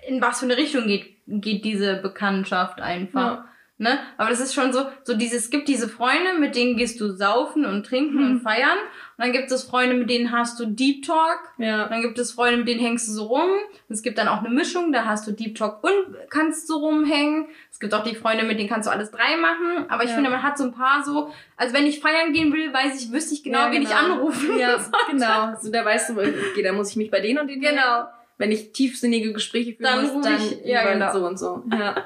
[0.07, 3.35] in was für eine Richtung geht, geht diese Bekanntschaft einfach.
[3.37, 3.45] Ja.
[3.81, 3.97] Ne?
[4.17, 7.09] Aber das ist schon so, so dieses, es gibt diese Freunde, mit denen gehst du
[7.15, 8.25] saufen und trinken Hm.
[8.31, 8.77] und feiern.
[9.17, 11.39] Und dann gibt es Freunde, mit denen hast du Deep Talk.
[11.57, 11.87] Ja.
[11.87, 13.49] Dann gibt es Freunde, mit denen hängst du so rum.
[13.89, 17.47] Es gibt dann auch eine Mischung, da hast du Deep Talk und kannst so rumhängen.
[17.71, 19.85] Es gibt auch die Freunde, mit denen kannst du alles drei machen.
[19.89, 20.15] Aber ich Ja.
[20.15, 23.11] finde, man hat so ein paar so, also wenn ich feiern gehen will, weiß ich,
[23.11, 24.95] wüsste ich genau, Ja, wen ich anrufen Ja, sollte.
[25.09, 25.53] genau.
[25.59, 28.05] So, da weißt du, okay, da muss ich mich bei denen und denen Genau.
[28.37, 31.11] Wenn ich tiefsinnige Gespräche führen Dann muss, dann ich- ja, genau.
[31.13, 31.63] so und so.
[31.71, 31.95] Ja.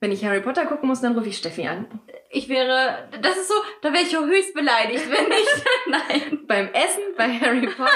[0.00, 1.86] Wenn ich Harry Potter gucken muss, dann rufe ich Steffi an.
[2.30, 5.64] Ich wäre, das ist so, da wäre ich auch höchst beleidigt, wenn nicht.
[5.88, 6.46] Nein.
[6.46, 7.90] Beim Essen bei Harry Potter.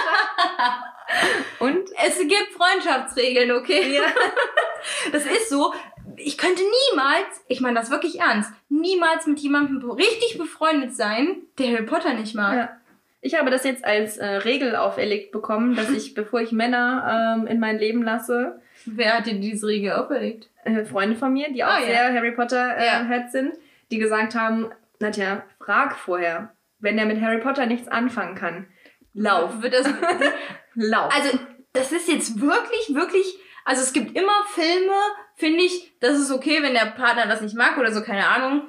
[1.61, 3.95] und Es gibt Freundschaftsregeln, okay?
[3.95, 4.03] ja.
[5.12, 5.73] Das ist so.
[6.17, 11.73] Ich könnte niemals, ich meine das wirklich ernst, niemals mit jemandem richtig befreundet sein, der
[11.73, 12.55] Harry Potter nicht mag.
[12.55, 12.77] Ja.
[13.23, 17.47] Ich habe das jetzt als äh, Regel auferlegt bekommen, dass ich, bevor ich Männer ähm,
[17.47, 20.49] in mein Leben lasse, Wer hat dir diese Regel auferlegt?
[20.64, 21.87] äh, Freunde von mir, die auch Ah, ja.
[21.87, 23.05] sehr Harry Potter äh, Ja.
[23.05, 23.55] Heads sind,
[23.90, 24.70] die gesagt haben,
[25.01, 28.66] Nadja, frag vorher, wenn der mit Harry Potter nichts anfangen kann,
[29.12, 29.87] lauf, Wird das,
[30.75, 31.12] lauf.
[31.14, 31.38] also,
[31.73, 34.92] das ist jetzt wirklich, wirklich, also es gibt immer Filme,
[35.37, 38.62] finde ich, das ist okay, wenn der Partner das nicht mag oder so, keine Ahnung.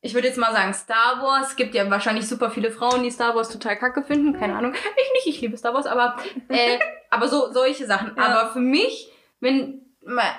[0.00, 1.48] Ich würde jetzt mal sagen Star Wars.
[1.50, 4.38] Es gibt ja wahrscheinlich super viele Frauen, die Star Wars total kacke finden.
[4.38, 4.74] Keine Ahnung.
[4.74, 6.16] Ich nicht, ich liebe Star Wars, aber,
[6.50, 6.78] äh,
[7.10, 8.12] aber so, solche Sachen.
[8.14, 8.22] Ja.
[8.22, 9.10] Aber für mich,
[9.44, 9.80] wenn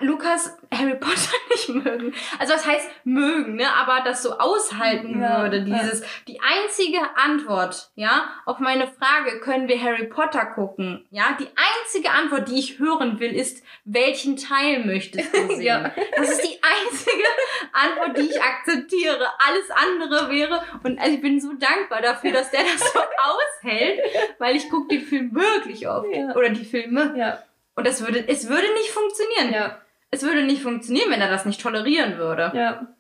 [0.02, 5.42] Lukas Harry Potter nicht mögen, also was heißt mögen, ne, aber das so aushalten Ja,
[5.42, 5.80] würde, ja.
[5.80, 11.48] dieses, die einzige Antwort, ja, auf meine Frage, können wir Harry Potter gucken, ja, die
[11.56, 15.62] einzige Antwort, die ich hören will, ist, welchen Teil möchtest du sehen?
[15.62, 15.92] Ja.
[16.16, 17.24] Das ist die einzige
[17.74, 19.28] Antwort, die ich akzeptiere.
[19.48, 23.00] Alles andere wäre, und also ich bin so dankbar dafür, dass der das so
[23.64, 24.00] aushält,
[24.38, 26.08] weil ich gucke den Film wirklich oft.
[26.14, 26.36] Ja.
[26.36, 27.16] Oder die Filme.
[27.18, 27.40] Ja.
[27.76, 29.54] Und das würde, es würde nicht funktionieren.
[29.54, 29.82] Ja.
[30.12, 32.52] Es würde nicht funktionieren, wenn er das nicht tolerieren würde.
[32.56, 32.96] Ja.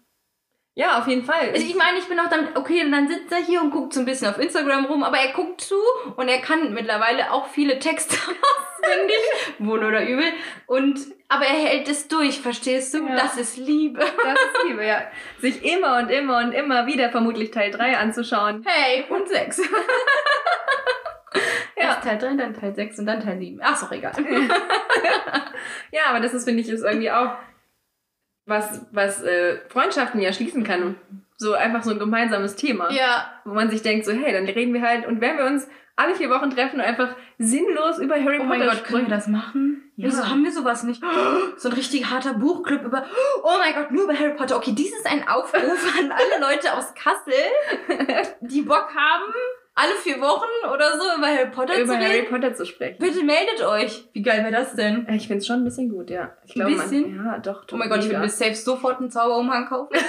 [0.78, 1.52] Ja, auf jeden Fall.
[1.54, 3.94] Also ich meine, ich bin auch damit, okay, und dann sitzt er hier und guckt
[3.94, 5.78] so ein bisschen auf Instagram rum, aber er guckt zu
[6.18, 9.16] und er kann mittlerweile auch viele Texte auswendig,
[9.60, 10.26] wohl oder übel.
[10.68, 13.08] Und, aber er hält es durch, verstehst du?
[13.08, 13.16] Ja.
[13.16, 14.00] Das ist Liebe.
[14.00, 15.04] Das ist Liebe, ja.
[15.40, 18.66] Sich immer und immer und immer wieder vermutlich Teil 3 anzuschauen.
[18.66, 19.62] Hey, und sechs.
[21.78, 21.96] Ja.
[21.96, 23.60] Teil 3, dann Teil 6 und dann Teil 7.
[23.62, 24.14] Ach, ist doch egal.
[25.92, 27.36] Ja, aber das ist, finde ich, ist irgendwie auch
[28.46, 30.96] was, was äh, Freundschaften ja schließen kann.
[31.38, 32.92] So einfach so ein gemeinsames Thema.
[32.92, 33.32] ja.
[33.46, 35.68] Wo man sich denkt, so, hey, dann reden wir halt und wenn wir uns
[35.98, 39.16] alle vier Wochen treffen und einfach sinnlos über Harry Oh Potter mein Gott, können wir
[39.16, 39.92] das machen?
[39.96, 40.08] Ja.
[40.10, 41.02] Wieso haben wir sowas nicht?
[41.58, 43.06] So ein richtig harter Buchclub über,
[43.44, 44.58] oh mein Gott, nur über Harry Potter.
[44.58, 47.34] Okay, dies ist ein Aufruf an alle Leute aus Kassel,
[48.42, 49.34] die Bock haben,
[49.78, 52.30] alle vier Wochen oder so über Harry Potter über zu Harry reden.
[52.30, 52.98] Potter zu sprechen.
[53.00, 54.06] Bitte meldet euch.
[54.14, 55.06] Wie geil wäre das denn?
[55.10, 56.34] Ich finde es schon ein bisschen gut, ja.
[56.46, 57.18] Ich Ein glaube, bisschen?
[57.18, 57.66] Man, ja, doch.
[57.72, 59.90] Oh mein Gott, ich würde mir safe sofort einen Zauberumhang kaufen.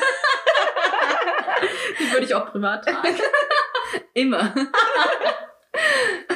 [1.98, 3.16] Die würde ich auch privat tragen.
[4.14, 4.54] Immer.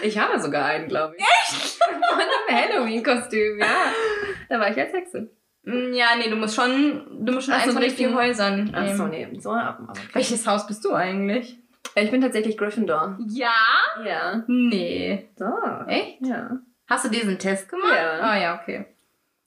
[0.02, 1.22] ich habe sogar einen, glaube ich.
[1.24, 1.78] Echt?
[1.78, 3.66] Von einem Halloween-Kostüm, ja.
[4.48, 5.30] Da war ich als Hexe.
[5.64, 8.08] Mm, Ja, nee, du musst schon, du musst schon Ach so, eins von den vier
[8.08, 9.32] richtigen- Häusern Ach so, nehmen.
[9.32, 9.40] nee.
[9.40, 10.00] So, aber okay.
[10.14, 11.58] Welches Haus bist du eigentlich?
[11.94, 13.18] Ich bin tatsächlich Gryffindor.
[13.28, 13.54] Ja?
[14.04, 14.44] Ja.
[14.46, 15.28] Nee.
[15.36, 15.46] So.
[15.86, 16.18] Echt?
[16.20, 16.58] Ja.
[16.88, 17.94] Hast du diesen Test gemacht?
[17.94, 18.20] Ja.
[18.20, 18.86] Ah ja, okay.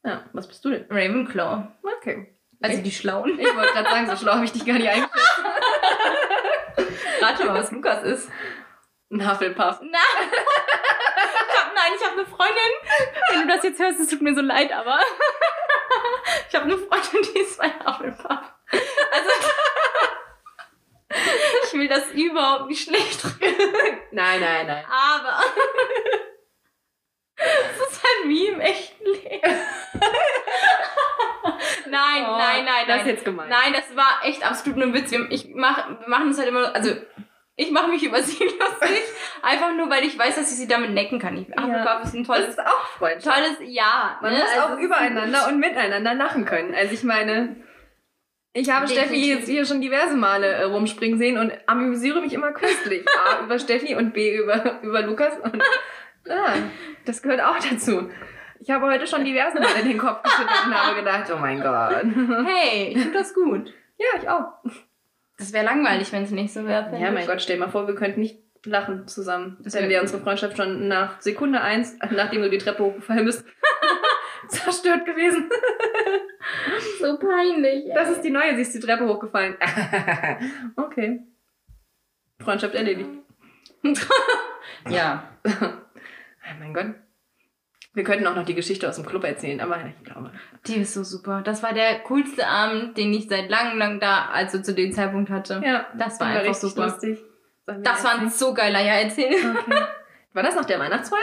[0.05, 0.85] Ja, was bist du denn?
[0.89, 1.67] Ravenclaw.
[1.99, 2.35] Okay.
[2.61, 2.85] Also Echt?
[2.85, 3.39] die Schlauen.
[3.39, 5.43] Ich wollte gerade sagen, so schlau habe ich dich gar nicht eingeschätzt.
[7.21, 8.29] Rate mal, was Lukas ist.
[9.11, 9.79] Ein Hufflepuff.
[9.81, 9.99] Na.
[11.43, 12.73] Ich hab, nein, ich habe eine Freundin.
[13.29, 14.99] Wenn du das jetzt hörst, es tut mir so leid, aber
[16.49, 18.29] ich habe eine Freundin, die ist mein Hufflepuff.
[18.31, 19.29] Also
[21.65, 24.85] ich will das überhaupt nicht schlecht reden, Nein, nein, nein.
[24.89, 25.39] aber
[27.35, 29.59] es ist halt wie im echten Leben.
[31.89, 32.99] Nein, Oh, nein, nein, Das nein.
[33.01, 33.49] ist jetzt gemein.
[33.49, 35.11] Nein, das war echt absolut nur ein Witz.
[35.11, 36.95] Wir- Ich mach, wir machen es halt immer, also
[37.55, 39.01] ich mache mich über sie lustig,
[39.43, 41.37] einfach nur, weil ich weiß, dass ich sie damit necken kann.
[41.37, 41.99] Ich, ach, Ja.
[41.99, 43.37] ist ein Das tolles, ist auch Freundschaft.
[43.37, 44.17] tolles Ja.
[44.21, 44.39] Man ne?
[44.39, 46.73] muss Also auch übereinander und miteinander lachen können.
[46.73, 47.57] Also ich meine,
[48.53, 49.11] ich habe Definitiv.
[49.13, 53.05] Steffi jetzt hier schon diverse Male äh, rumspringen sehen und amüsiere mich immer köstlich.
[53.25, 55.33] A über Steffi und B über, über Lukas.
[55.43, 55.61] Und
[56.27, 56.53] ja,
[57.05, 58.09] das gehört auch dazu.
[58.59, 62.03] Ich habe heute schon diverse Male den Kopf geschüttelt und habe gedacht, oh mein Gott.
[62.47, 63.73] Hey, ich finde das gut.
[63.97, 64.53] Ja, ich auch.
[65.37, 66.95] Das wäre langweilig, wenn es nicht so wäre.
[66.97, 69.57] Ja, mein Gott, stell dir mal vor, wir könnten nicht lachen zusammen.
[69.61, 73.25] Das wenn wär- wir unsere Freundschaft schon nach Sekunde eins, nachdem du die Treppe hochgefallen
[73.25, 73.45] bist,
[74.47, 75.49] zerstört gewesen.
[76.99, 77.85] so peinlich.
[77.93, 79.55] Das ist die neue, sie ist die Treppe hochgefallen.
[80.75, 81.21] okay.
[82.39, 83.09] Freundschaft erledigt.
[84.89, 85.29] Ja.
[85.45, 86.87] Oh mein Gott.
[87.93, 90.31] Wir könnten auch noch die Geschichte aus dem Club erzählen, aber ich glaube.
[90.67, 91.41] Die ist so super.
[91.41, 95.29] Das war der coolste Abend, den ich seit langem, lang da, also zu dem Zeitpunkt
[95.29, 95.61] hatte.
[95.63, 96.85] Ja, Das war die einfach super.
[96.87, 97.19] lustig.
[97.65, 98.29] Das war ein erzählen?
[98.31, 99.33] so geiler Ja, erzähl.
[99.35, 99.81] Okay.
[100.33, 101.19] War das nach der Weihnachtsfeier?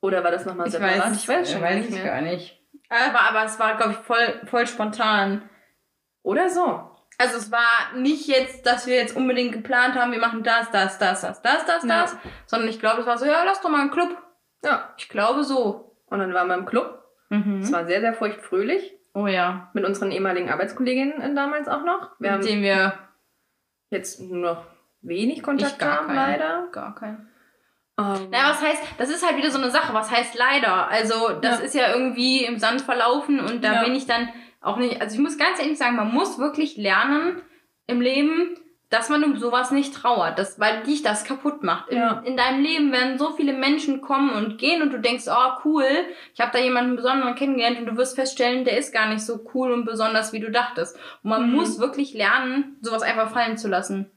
[0.00, 1.12] Oder war das nochmal separat?
[1.14, 2.04] ich weiß schon gar nicht mehr.
[2.04, 2.61] gar nicht.
[2.92, 5.48] Aber, aber es war, glaube ich, voll, voll spontan.
[6.22, 6.88] Oder so.
[7.18, 10.98] Also es war nicht jetzt, dass wir jetzt unbedingt geplant haben, wir machen das, das,
[10.98, 12.02] das, das, das, das, Ja.
[12.02, 14.16] das, sondern ich glaube, es war so, ja, lass doch mal einen Club.
[14.64, 14.92] Ja.
[14.96, 15.96] Ich glaube so.
[16.06, 17.02] Und dann waren wir im Club.
[17.30, 17.72] Es Mhm.
[17.72, 18.92] war sehr, sehr feuchtfröhlich.
[19.14, 19.70] Oh ja.
[19.72, 22.12] Mit unseren ehemaligen Arbeitskolleginnen damals auch noch.
[22.18, 22.94] Wir Mit dem wir
[23.90, 24.66] jetzt nur noch
[25.00, 26.68] wenig Kontakt haben, leider.
[26.72, 27.28] gar keinen.
[28.02, 30.88] Ähm, Naja, was heißt, das ist halt wieder so eine Sache, was heißt leider?
[30.88, 31.64] Also, das Ja.
[31.64, 33.84] ist ja irgendwie im Sand verlaufen und da Ja.
[33.84, 34.28] bin ich dann
[34.60, 37.42] auch nicht, also ich muss ganz ehrlich sagen, man muss wirklich lernen
[37.86, 38.56] im Leben,
[38.90, 41.88] dass man um sowas nicht trauert, das, weil dich das kaputt macht.
[41.88, 42.22] In, Ja.
[42.26, 45.86] in deinem Leben werden so viele Menschen kommen und gehen und du denkst, oh cool,
[46.34, 49.40] ich habe da jemanden besonderen kennengelernt und du wirst feststellen, der ist gar nicht so
[49.54, 50.94] cool und besonders, wie du dachtest.
[51.22, 51.56] Und man Mhm.
[51.56, 54.10] muss wirklich lernen, sowas einfach fallen zu lassen.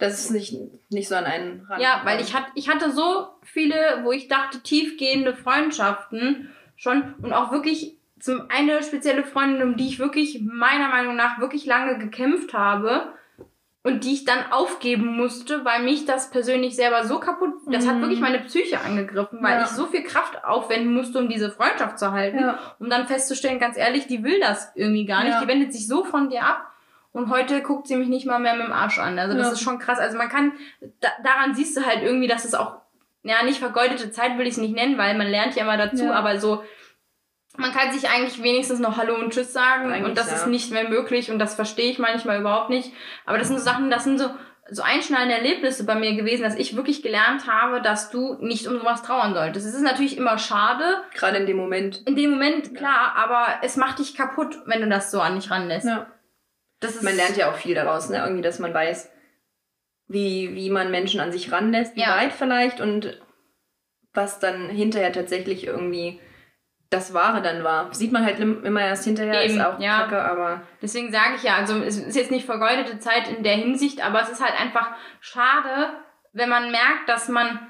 [0.00, 0.54] Dass es nicht,
[0.90, 1.80] nicht so an einen ran.
[1.80, 7.32] Ja, weil ich, hat, ich hatte so viele, wo ich dachte, tiefgehende Freundschaften schon und
[7.32, 11.98] auch wirklich zum eine spezielle Freundin, um die ich wirklich meiner Meinung nach wirklich lange
[11.98, 13.14] gekämpft habe
[13.82, 17.96] und die ich dann aufgeben musste, weil mich das persönlich selber so kaputt, das hat
[17.96, 18.00] Mhm.
[18.02, 19.62] wirklich meine Psyche angegriffen, weil Ja.
[19.64, 22.58] ich so viel Kraft aufwenden musste, um diese Freundschaft zu halten, Ja.
[22.78, 25.40] um dann festzustellen, ganz ehrlich, die will das irgendwie gar nicht, Ja.
[25.40, 26.66] die wendet sich so von dir ab.
[27.12, 29.18] Und heute guckt sie mich nicht mal mehr mit dem Arsch an.
[29.18, 29.52] Also das Ja.
[29.54, 29.98] ist schon krass.
[29.98, 30.52] Also man kann,
[31.00, 32.76] da, daran siehst du halt irgendwie, dass es auch,
[33.24, 36.04] ja, nicht vergeudete Zeit will ich es nicht nennen, weil man lernt ja immer dazu,
[36.04, 36.12] Ja.
[36.14, 36.62] aber so,
[37.56, 40.36] man kann sich eigentlich wenigstens noch Hallo und Tschüss sagen Eigentlich, und das ja.
[40.36, 42.92] ist nicht mehr möglich und das verstehe ich manchmal überhaupt nicht.
[43.26, 44.30] Aber das sind so Sachen, das sind so,
[44.70, 48.78] so einschneidende Erlebnisse bei mir gewesen, dass ich wirklich gelernt habe, dass du nicht um
[48.78, 49.66] sowas trauern solltest.
[49.66, 52.02] Es ist natürlich immer schade, Gerade in dem Moment.
[52.06, 55.50] in dem Moment, klar, aber es macht dich kaputt, wenn du das so an dich
[55.50, 55.86] ranlässt.
[55.88, 56.06] Ja.
[56.80, 58.18] Das ist, Man lernt ja auch viel daraus, ne?
[58.18, 59.10] Irgendwie, dass man weiß,
[60.08, 62.16] wie, wie man Menschen an sich ranlässt, wie Ja.
[62.16, 63.20] weit vielleicht und
[64.12, 66.20] was dann hinterher tatsächlich irgendwie
[66.88, 67.94] das Wahre dann war.
[67.94, 70.00] Sieht man halt immer erst hinterher, Eben, ist auch ja.
[70.00, 73.54] kacke, aber Deswegen sage ich ja, also es ist jetzt nicht vergeudete Zeit in der
[73.54, 74.90] Hinsicht, aber es ist halt einfach
[75.20, 75.92] schade,
[76.32, 77.60] wenn man merkt, dass man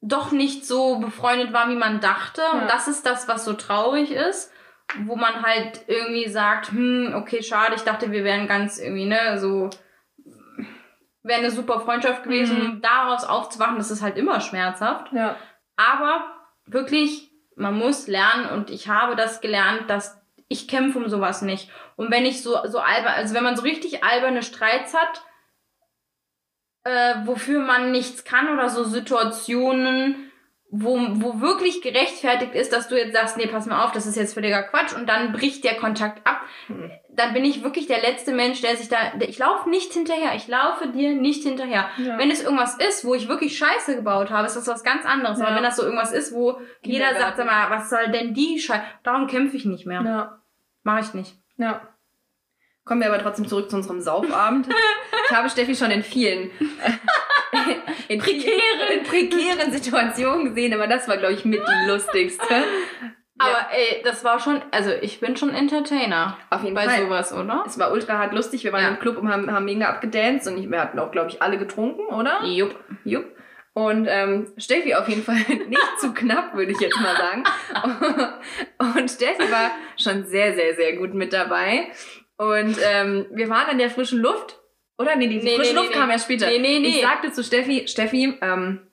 [0.00, 2.40] doch nicht so befreundet war, wie man dachte.
[2.40, 2.50] Ja.
[2.60, 4.50] Und das ist das, was so traurig ist,
[5.06, 9.38] wo man halt irgendwie sagt, hm, okay, schade, ich dachte, wir wären ganz irgendwie, ne,
[9.38, 9.70] so
[11.22, 12.70] wäre eine super Freundschaft gewesen, Mhm.
[12.70, 15.12] um daraus aufzuwachen, das ist halt immer schmerzhaft.
[15.12, 15.36] ja.
[15.76, 16.24] Aber
[16.66, 21.70] wirklich, man muss lernen und ich habe das gelernt, dass ich kämpfe um sowas nicht.
[21.96, 25.22] Und wenn ich so, so albern, also wenn man so richtig alberne Streits hat,
[26.84, 30.30] äh, wofür man nichts kann oder so Situationen,
[30.76, 34.16] wo, wo wirklich gerechtfertigt ist, dass du jetzt sagst, nee, pass mal auf, das ist
[34.16, 36.90] jetzt völliger Quatsch und dann bricht der Kontakt ab, Hm.
[37.10, 40.34] dann bin ich wirklich der letzte Mensch, der sich da, der- ich laufe nicht hinterher,
[40.34, 41.88] ich laufe dir nicht hinterher.
[41.98, 42.18] Ja.
[42.18, 45.40] Wenn es irgendwas ist, wo ich wirklich Scheiße gebaut habe, ist das was ganz anderes.
[45.40, 45.56] Aber Ja.
[45.56, 48.82] wenn das so irgendwas ist, wo jeder sagt, sag mal, was soll denn die Scheiße,
[49.04, 50.02] darum kämpfe ich nicht mehr.
[50.02, 50.38] ja.
[50.82, 51.36] Mache ich nicht.
[51.56, 51.88] Ja.
[52.84, 54.68] Kommen wir aber trotzdem zurück zu unserem Saufabend.
[55.30, 56.90] ich habe Steffi schon in vielen äh,
[58.08, 62.54] in prekären, in prekären Situationen gesehen, aber das war, glaube ich, mit die lustigste.
[63.38, 67.00] Aber ey, das war schon, also ich bin schon Entertainer Auf jeden bei Fall.
[67.00, 67.64] sowas, oder?
[67.66, 68.62] Es war ultra hart lustig.
[68.62, 68.88] Wir waren Ja.
[68.90, 71.58] im Club und haben, haben mega abgedanced und ich, wir hatten auch, glaube ich, alle
[71.58, 72.44] getrunken, oder?
[72.44, 72.76] Jupp.
[73.04, 73.24] Jupp.
[73.72, 75.34] Und ähm, Steffi auf jeden Fall
[75.68, 77.42] nicht zu knapp, würde ich jetzt mal sagen.
[78.78, 81.88] Und Steffi war schon sehr, sehr, sehr gut mit dabei.
[82.36, 84.60] Und ähm, wir waren an der frischen Luft.
[84.98, 85.16] Oder?
[85.16, 86.46] Nee, die Nee, frische nee, Luft nee, kam ja später.
[86.46, 86.88] Nee, nee, nee.
[86.88, 88.86] Ich sagte zu Steffi, Steffi, ähm,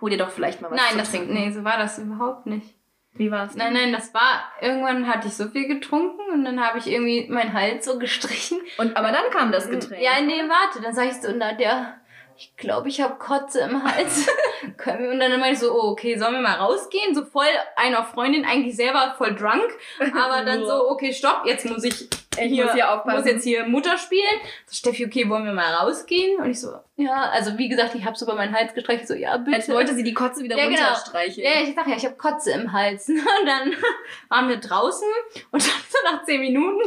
[0.00, 1.32] hol dir doch vielleicht mal was Nein, zu das, trinken.
[1.34, 2.74] nee, so war das überhaupt nicht.
[3.14, 3.56] Wie war's?
[3.56, 7.26] Nein, nein, das war, irgendwann hatte ich so viel getrunken und dann habe ich irgendwie
[7.28, 8.60] meinen Hals so gestrichen.
[8.78, 10.00] Und, aber dann kam das Getränk.
[10.00, 11.99] Ja, nee, warte, dann sag ich so, Nadja,
[12.40, 14.26] ich glaube, ich habe Kotze im Hals.
[14.62, 17.14] Und dann meinte ich so, oh, okay, sollen wir mal rausgehen?
[17.14, 17.44] So voll
[17.76, 19.70] einer Freundin, eigentlich selber voll drunk.
[19.98, 23.18] Aber dann so, okay, stopp, jetzt muss ich Ich hier, muss hier aufpassen.
[23.18, 24.40] muss jetzt hier Mutter spielen.
[24.64, 26.40] So, Steffi, okay, wollen wir mal rausgehen?
[26.40, 29.12] Und ich so, ja, also wie gesagt, ich habe so über meinen Hals gestreicht, so,
[29.14, 29.56] ja, bitte.
[29.56, 30.78] Als wollte sie die Kotze wieder Ja, genau.
[30.80, 31.44] runterstreichen.
[31.44, 33.06] Ja, ich sag ja, ich habe Kotze im Hals.
[33.08, 33.74] Und dann
[34.30, 35.08] waren wir draußen
[35.50, 36.80] und dann so nach zehn Minuten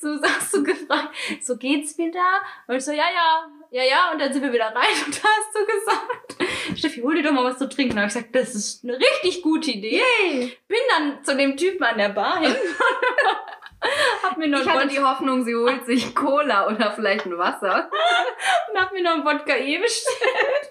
[0.00, 2.24] so hast du gefragt, so geht's wieder?
[2.66, 4.12] Und ich so, ja, ja, ja, ja.
[4.12, 7.32] Und dann sind wir wieder rein und da hast du gesagt, Steffi, hol dir doch
[7.32, 7.96] mal was zu trinken.
[7.96, 10.00] Da habe ich gesagt, das ist eine richtig gute Idee.
[10.00, 10.56] Yay.
[10.68, 12.54] Bin dann zu dem Typen an der Bar hin.
[14.22, 17.90] hab mir noch Ich hatte die Hoffnung, sie holt sich Cola oder vielleicht ein Wasser.
[18.72, 20.70] und hab mir noch ein Wodka E bestellt.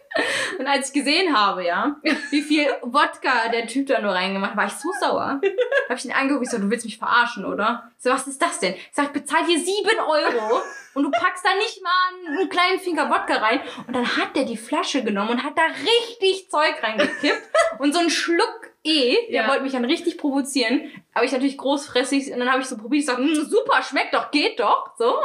[0.57, 1.95] Und als ich gesehen habe, ja,
[2.31, 5.39] wie viel Wodka der Typ da nur reingemacht, war ich so sauer.
[5.41, 7.89] Da hab ich ihn angeguckt, ich so, du willst mich verarschen, oder?
[7.97, 8.73] Ich so, was ist das denn?
[8.73, 10.61] Ich sag, bezahl hier sieben Euro
[10.95, 13.61] und du packst da nicht mal einen kleinen Finger Wodka rein.
[13.87, 17.99] Und dann hat der die Flasche genommen und hat da richtig Zeug reingekippt und so
[17.99, 19.47] einen Schluck E, der Ja.
[19.49, 20.89] wollte mich dann richtig provozieren.
[21.13, 24.13] Aber ich natürlich großfressig und dann habe ich so probiert, ich sag, "Mm, super, schmeckt
[24.13, 25.15] doch, geht doch, so.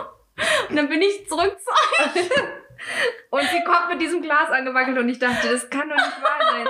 [0.69, 1.71] Und dann bin ich zurück zu
[3.31, 6.38] Und sie kommt mit diesem Glas angewackelt und ich dachte, das kann doch nicht wahr
[6.51, 6.67] sein.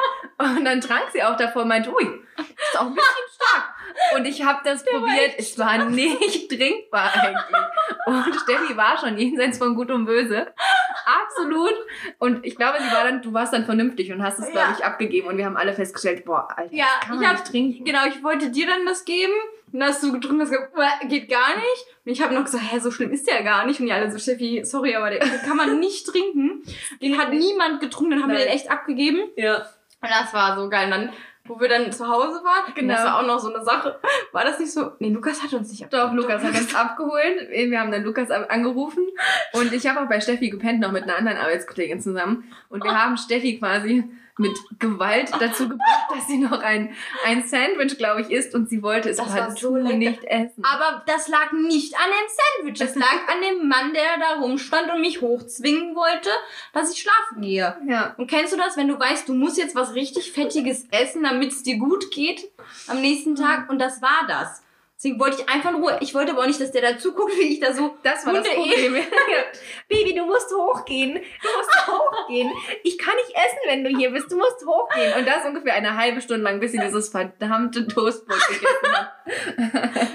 [0.57, 3.74] Und dann trank sie auch davor und meinte, ui, ist auch ein bisschen stark.
[4.17, 7.63] Und ich habe das probiert, es war nicht trinkbar eigentlich.
[8.07, 10.53] Und Steffi war schon jenseits von Gut und Böse.
[11.07, 11.75] Absolut.
[12.19, 14.77] Und ich glaube, sie war dann, du warst dann vernünftig und hast es, glaube Ja.
[14.79, 15.29] ich, abgegeben.
[15.29, 17.85] Und wir haben alle festgestellt, boah, Alter, Ja, das kann ich man hab- nicht trinken.
[17.85, 19.33] Genau, ich wollte dir dann das geben.
[19.73, 21.87] Und dann hast du getrunken, hast gesagt, "Uah, geht gar nicht.
[22.05, 23.81] Und ich habe noch gesagt, hä, so schlimm ist der gar nicht.
[23.81, 26.63] Und die alle so, Steffi, sorry, aber den, kann man nicht trinken.
[27.03, 28.47] Den hat niemand getrunken, dann haben wir Nein.
[28.49, 29.19] den echt abgegeben.
[29.37, 29.57] Ja.
[30.01, 30.85] Und das war so geil.
[30.85, 31.13] Und dann
[31.47, 32.75] wo wir dann zu Hause waren.
[32.75, 32.95] Genau.
[32.95, 33.99] Das war auch noch so eine Sache.
[34.33, 34.93] War das nicht so?
[34.99, 37.51] Nee, Lukas hat uns nicht Doch, Lukas hat uns abgeholt.
[37.51, 39.07] Wir haben dann Lukas angerufen.
[39.53, 42.45] Und ich habe auch bei Steffi gepennt, noch mit einer anderen Arbeitskollegin zusammen.
[42.71, 44.05] Und wir haben Steffi quasi
[44.37, 46.95] mit Gewalt dazu gebracht, dass sie noch ein,
[47.25, 48.55] ein Sandwich, glaube ich, isst.
[48.55, 50.65] Und sie wollte es Das partout so nicht essen.
[50.65, 52.79] Aber das lag nicht an dem Sandwich.
[52.81, 56.31] Das lag an dem Mann, der da rumstand und mich hochzwingen wollte,
[56.73, 57.77] dass ich schlafen gehe.
[57.89, 58.15] Ja.
[58.17, 61.53] Und kennst du das, wenn du weißt, du musst jetzt was richtig Fettiges essen, damit
[61.53, 62.51] es dir gut geht
[62.89, 63.71] am nächsten Tag?
[63.71, 64.64] Und das war das.
[65.05, 65.99] Deswegen wollte ich einfach in Ruhe.
[66.01, 67.95] Ich wollte aber auch nicht, dass der da zuguckt, wie ich da so.
[68.03, 68.95] Das war das Hunde- Problem.
[69.89, 71.13] Baby, du musst hochgehen.
[71.15, 72.51] Du musst hochgehen.
[72.85, 74.33] Ich kann nicht essen, wenn du hier bist.
[74.33, 75.13] Du musst hochgehen.
[75.19, 79.11] Und das ungefähr eine halbe Stunde lang, bis sie dieses verdammte Toastbrot gegessen hat.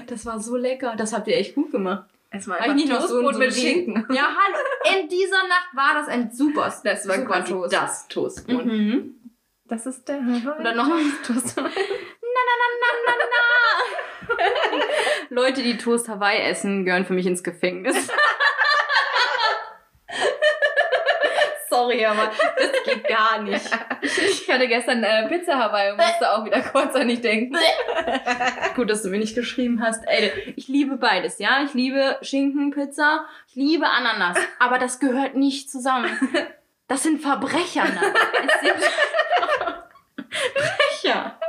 [0.07, 0.95] Das war so lecker.
[0.97, 2.09] Das habt ihr echt gut gemacht.
[2.31, 4.07] Es war einfach ich nicht noch so, Toastbrot so mit richtig- Schinken.
[4.11, 4.99] Ja, hallo.
[5.01, 7.73] In dieser Nacht war das ein super, Das war super quasi Toast.
[7.73, 8.65] das Toastbrot.
[8.65, 9.15] Mhm.
[9.65, 10.57] Das ist der Hawaii.
[10.57, 10.89] Und dann noch
[11.27, 11.55] Toast.
[15.29, 18.07] Leute, die Toast Hawaii essen, gehören für mich ins Gefängnis.
[21.69, 23.69] Sorry, aber das geht gar nicht.
[24.01, 27.55] Ich hatte gestern äh, Pizza Hawaii und musste auch wieder kurz an dich denken.
[28.75, 30.03] Gut, dass du mir nicht geschrieben hast.
[30.07, 31.63] Ey, ich liebe beides, ja.
[31.63, 34.37] Ich liebe Schinkenpizza, ich liebe Ananas.
[34.57, 36.09] Aber das gehört nicht zusammen.
[36.87, 37.83] Das sind Verbrecher?
[37.83, 38.77] Es sind
[41.03, 41.39] Verbrecher.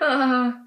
[0.00, 0.52] Ah.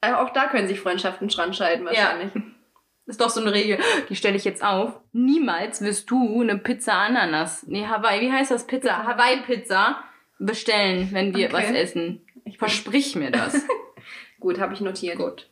[0.00, 2.30] Äh, auch da können sich Freundschaften dran scheiden wahrscheinlich.
[2.32, 5.00] Das ist doch so eine Regel, die stelle ich jetzt auf.
[5.10, 8.68] Niemals wirst du eine Pizza Ananas, nee, Hawaii, wie heißt das?
[8.68, 10.04] Pizza, Hawaii-Pizza
[10.38, 11.52] bestellen, wenn wir Okay.
[11.56, 12.24] was essen.
[12.44, 13.66] Ich Versprich mir das.
[14.38, 15.16] Gut, habe ich notiert.
[15.18, 15.48] Gut.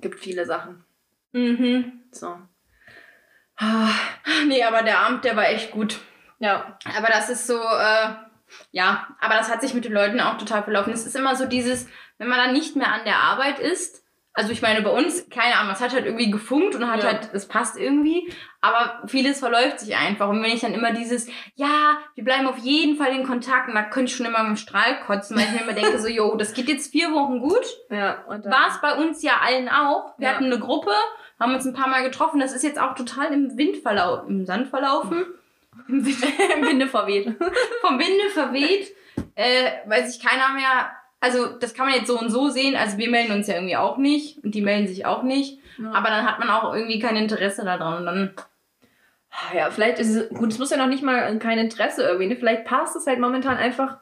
[0.00, 0.82] Gibt viele Sachen.
[1.30, 2.00] mhm.
[2.10, 2.36] So.
[3.58, 3.90] Ah,
[4.48, 6.00] Nee, aber der Abend, der war echt gut.
[6.40, 6.76] Ja.
[6.98, 8.08] Aber das ist so, äh,
[8.70, 10.92] ja, aber das hat sich mit den Leuten auch total verlaufen.
[10.92, 11.88] Es ist immer so dieses,
[12.18, 14.02] wenn man dann nicht mehr an der Arbeit ist,
[14.34, 17.10] also ich meine, bei uns, keine Ahnung, es hat halt irgendwie gefunkt und hat Ja.
[17.10, 20.26] halt, es passt irgendwie, aber vieles verläuft sich einfach.
[20.30, 23.74] Und wenn ich dann immer dieses, ja, wir bleiben auf jeden Fall in Kontakt, und
[23.74, 26.08] da könnte ich schon immer mit dem Strahl kotzen, weil ich mir immer denke, so,
[26.08, 27.62] yo, das geht jetzt vier Wochen gut.
[27.90, 30.14] Ja, und War es bei uns ja allen auch.
[30.16, 30.34] Wir Ja.
[30.34, 30.92] hatten eine Gruppe,
[31.38, 32.40] haben uns ein paar Mal getroffen.
[32.40, 35.12] Das ist jetzt auch total im Wind verlaufen, im Sand verlaufen.
[35.18, 35.36] Im Wind
[35.88, 36.04] im
[36.66, 37.26] Winde verweht.
[37.80, 38.94] vom Winde verweht,
[39.34, 42.98] äh, weil sich keiner mehr, also das kann man jetzt so und so sehen, also
[42.98, 45.60] wir melden uns ja irgendwie auch nicht und die melden sich auch nicht,
[45.92, 48.34] aber dann hat man auch irgendwie kein Interesse daran und dann,
[49.54, 52.36] Ja, vielleicht ist es, gut, es muss ja noch nicht mal kein Interesse irgendwie, ne?
[52.36, 53.96] Vielleicht passt es halt momentan einfach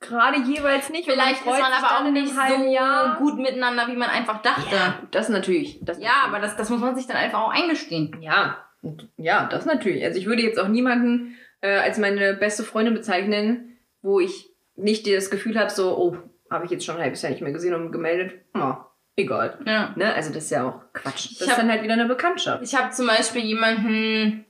[0.00, 1.10] gerade jeweils nicht.
[1.10, 3.16] vielleicht ist freut man aber auch nicht so Jahr.
[3.16, 4.74] gut miteinander, wie man einfach dachte.
[4.74, 5.78] Ja, Ja, das natürlich.
[5.82, 8.16] Das aber das, das muss man sich dann einfach auch eingestehen.
[8.20, 10.04] Ja, und- ja, das natürlich.
[10.04, 15.06] Also ich würde jetzt auch niemanden äh, als meine beste Freundin bezeichnen, wo ich nicht
[15.06, 16.16] das Gefühl habe, so, oh,
[16.50, 18.34] habe ich jetzt schon ein halbes Jahr nicht mehr gesehen und gemeldet.
[18.54, 18.74] Oh,
[19.16, 19.58] egal.
[19.66, 19.92] Ja.
[19.96, 20.12] Ne?
[20.14, 21.30] Also das ist ja auch Quatsch.
[21.32, 22.62] Ich Das hab- ist dann halt wieder eine Bekanntschaft.
[22.62, 24.44] Ich habe zum Beispiel jemanden,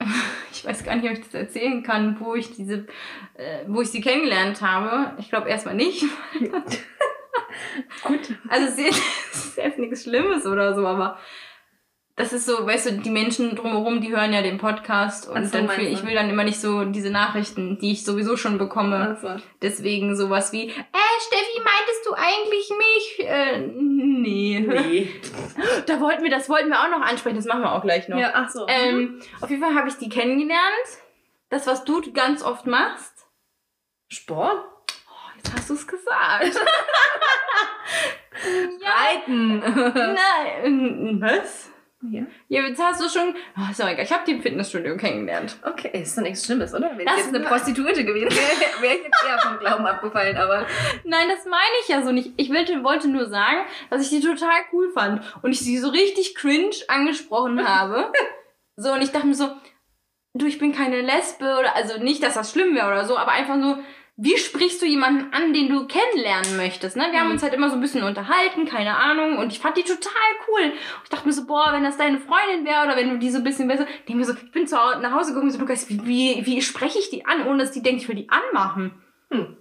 [0.52, 2.86] ich weiß gar nicht, ob ich das erzählen kann, wo ich diese,
[3.34, 5.12] äh, wo ich sie kennengelernt habe.
[5.18, 6.04] Ich glaube erstmal nicht.
[8.02, 8.34] Gut.
[8.48, 11.18] Also es ist jetzt nichts Schlimmes oder so, aber
[12.16, 15.58] das ist so, weißt du, die Menschen drumherum, die hören ja den Podcast und so,
[15.58, 19.18] dann fühl, ich will dann immer nicht so diese Nachrichten, die ich sowieso schon bekomme.
[19.20, 23.28] Also, Deswegen sowas wie, äh, Steffi, meintest du eigentlich mich?
[23.28, 24.60] Äh, nee.
[24.60, 25.10] nee.
[25.86, 28.18] Da wollten wir, das wollten wir auch noch ansprechen, das machen wir auch gleich noch.
[28.18, 28.66] Ja, ach so.
[28.68, 30.60] Ähm, auf jeden Fall habe ich die kennengelernt.
[31.50, 33.26] Das, was du ganz oft machst.
[34.08, 34.64] Sport?
[35.08, 36.44] Oh, jetzt hast du es gesagt.
[38.84, 39.58] Reiten.
[39.58, 41.73] Nein, was?
[42.10, 42.22] Ja.
[42.48, 43.34] Ja, jetzt hast du schon.
[43.56, 44.04] Oh, ist auch egal.
[44.04, 45.56] Ich habe die im Fitnessstudio kennengelernt.
[45.62, 46.92] Okay, ist doch nichts Schlimmes, oder?
[46.96, 50.66] Wenn Das jetzt eine Prostituierte gewesen wäre, wäre ich jetzt eher vom Glauben abgefallen, aber
[51.04, 52.32] Nein, das meine ich ja so nicht.
[52.36, 53.58] Ich wollte, wollte nur sagen,
[53.90, 58.12] dass ich die total cool fand und ich sie so richtig cringe angesprochen habe.
[58.76, 59.48] so, und ich dachte mir so,
[60.34, 63.32] du, ich bin keine Lesbe oder, also nicht, dass das schlimm wäre oder so, aber
[63.32, 63.78] einfach nur,
[64.16, 66.96] wie sprichst du jemanden an, den du kennenlernen möchtest?
[66.96, 67.08] Ne?
[67.10, 67.32] Wir haben Mhm.
[67.32, 70.12] uns halt immer so ein bisschen unterhalten, keine Ahnung, und ich fand die total
[70.48, 70.72] cool.
[71.02, 73.38] Ich dachte mir so, boah, wenn das deine Freundin wäre oder wenn du die so
[73.38, 75.58] ein bisschen besser, denke mir so, ich bin zu Hause, nach Hause gekommen und so,
[75.60, 78.28] Lukas, wie, wie, wie spreche ich die an, ohne dass die denkt, ich will die
[78.30, 79.02] anmachen?
[79.30, 79.56] Hm.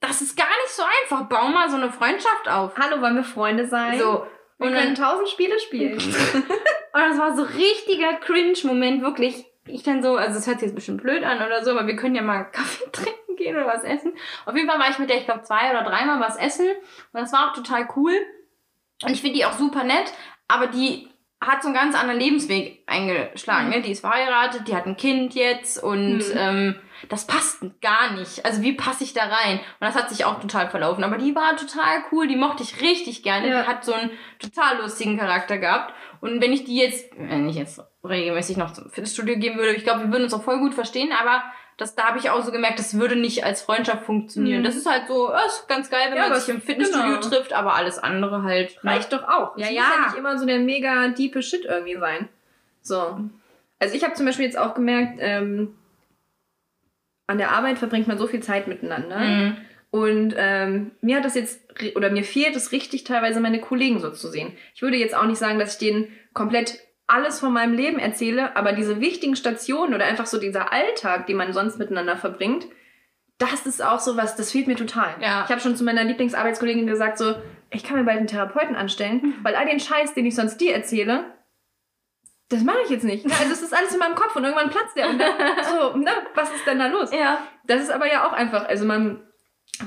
[0.00, 1.28] Das ist gar nicht so einfach.
[1.28, 2.76] Bau mal so eine Freundschaft auf.
[2.76, 3.98] hallo, wollen wir Freunde sein?
[3.98, 4.26] So.
[4.58, 5.92] wir Und, können tausend Spiele spielen.
[6.92, 9.44] und das war so richtiger Cringe-Moment, wirklich.
[9.66, 11.94] Ich dann so, also es hört sich jetzt bestimmt blöd an oder so, aber wir
[11.94, 14.12] können ja mal Kaffee trinken gehen oder was essen.
[14.46, 16.68] Auf jeden Fall war ich mit der, ich glaube, zwei oder dreimal was essen.
[16.68, 18.12] Und das war auch total cool.
[19.02, 20.12] Und ich finde die auch super nett,
[20.46, 21.08] aber die
[21.42, 23.68] hat so einen ganz anderen Lebensweg eingeschlagen.
[23.68, 23.72] Mhm.
[23.72, 23.80] Ne?
[23.80, 26.34] Die ist verheiratet, die hat ein Kind jetzt und Mhm.
[26.36, 26.76] ähm,
[27.08, 28.44] das passt gar nicht.
[28.44, 29.58] Also wie passe ich da rein?
[29.58, 31.02] Und das hat sich auch total verlaufen.
[31.02, 33.48] Aber die war total cool, die mochte ich richtig gerne.
[33.48, 33.62] Ja.
[33.62, 35.94] Die hat so einen total lustigen Charakter gehabt.
[36.20, 39.84] Und wenn ich die jetzt, wenn ich jetzt regelmäßig noch zum Fitnessstudio gehen würde, ich
[39.84, 41.42] glaube, wir würden uns auch voll gut verstehen, aber
[41.80, 44.60] das, da habe ich auch so gemerkt, das würde nicht als Freundschaft funktionieren.
[44.60, 44.64] Mhm.
[44.64, 47.16] Das ist halt so, äh, ist ganz geil, wenn Ja, man sich im es- Fitnessstudio
[47.16, 47.20] genau.
[47.20, 48.78] trifft, aber alles andere halt.
[48.84, 48.90] ne?
[48.90, 49.56] Reicht doch auch.
[49.56, 49.82] Ja, es ja.
[49.82, 52.28] muss ja nicht immer so der mega diepe Shit irgendwie sein.
[52.82, 53.20] So.
[53.78, 55.74] Also ich habe zum Beispiel jetzt auch gemerkt, ähm,
[57.26, 59.18] an der Arbeit verbringt man so viel Zeit miteinander.
[59.18, 59.56] Mhm.
[59.92, 61.60] Und ähm, mir hat das jetzt,
[61.96, 64.52] oder mir fehlt es richtig, teilweise meine Kollegen so zu sehen.
[64.74, 66.78] Ich würde jetzt auch nicht sagen, dass ich denen komplett
[67.10, 71.36] alles von meinem Leben erzähle, aber diese wichtigen Stationen oder einfach so dieser Alltag, den
[71.36, 72.66] man sonst miteinander verbringt,
[73.38, 75.14] das ist auch so was, das fehlt mir total.
[75.20, 75.44] Ja.
[75.44, 77.34] Ich habe schon zu meiner Lieblingsarbeitskollegin gesagt, so,
[77.70, 80.74] ich kann mir bald einen Therapeuten anstellen, weil all den Scheiß, den ich sonst dir
[80.74, 81.24] erzähle,
[82.50, 83.24] das mache ich jetzt nicht.
[83.24, 85.08] Also es ist alles in meinem Kopf und irgendwann platzt der.
[85.08, 85.32] Und dann,
[85.70, 87.10] so, ne, was ist denn da los?
[87.12, 87.38] Ja.
[87.64, 89.22] Das ist aber ja auch einfach, also man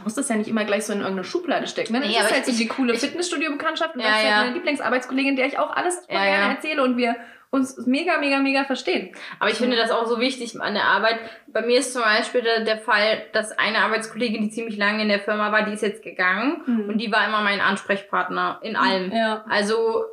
[0.04, 1.94] muss das ja nicht immer gleich so in irgendeine Schublade stecken.
[1.94, 2.00] Ne?
[2.00, 4.30] Das Nee, ist halt so die coole Fitnessstudio-Bekanntschaft und Ja, das ist ja.
[4.36, 6.52] halt meine Lieblingsarbeitskollegin, der ich auch alles voll Ja, gerne ja.
[6.52, 7.16] erzähle und wir
[7.52, 9.16] uns mega, mega, mega verstehen.
[9.40, 11.20] Aber ich finde das auch so wichtig an der Arbeit.
[11.46, 15.08] Bei mir ist zum Beispiel der, der Fall, dass eine Arbeitskollegin, die ziemlich lange in
[15.10, 16.90] der Firma war, die ist jetzt gegangen Mhm.
[16.90, 19.12] und die war immer mein Ansprechpartner in allem.
[19.12, 19.46] Ja.
[19.48, 20.04] Also,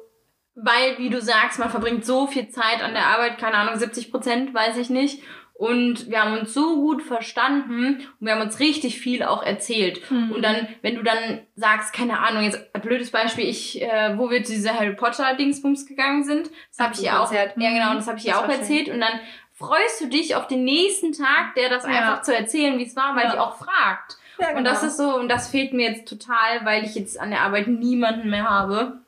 [0.54, 4.10] weil, wie du sagst, man verbringt so viel Zeit an der Arbeit, keine Ahnung, 70
[4.10, 5.22] Prozent, weiß ich nicht.
[5.60, 10.00] Und wir haben uns so gut verstanden und wir haben uns richtig viel auch erzählt.
[10.10, 10.32] Mhm.
[10.32, 14.30] Und dann, wenn du dann sagst, keine Ahnung, jetzt ein blödes Beispiel, ich, äh, wo
[14.30, 17.44] wir zu dieser Harry Potter Dingsbums gegangen sind, das habe ich Zum ihr auch, ja
[17.54, 18.60] genau, das habe ich ihr auch war schön.
[18.60, 18.88] erzählt.
[18.88, 19.20] Und dann
[19.52, 21.90] freust du dich auf den nächsten Tag, der das Ja.
[21.90, 23.32] einfach zu erzählen, wie es war, weil Ja.
[23.32, 24.16] die auch fragt.
[24.38, 27.28] ja Und das ist so, und das fehlt mir jetzt total, weil ich jetzt an
[27.28, 29.00] der Arbeit niemanden mehr habe,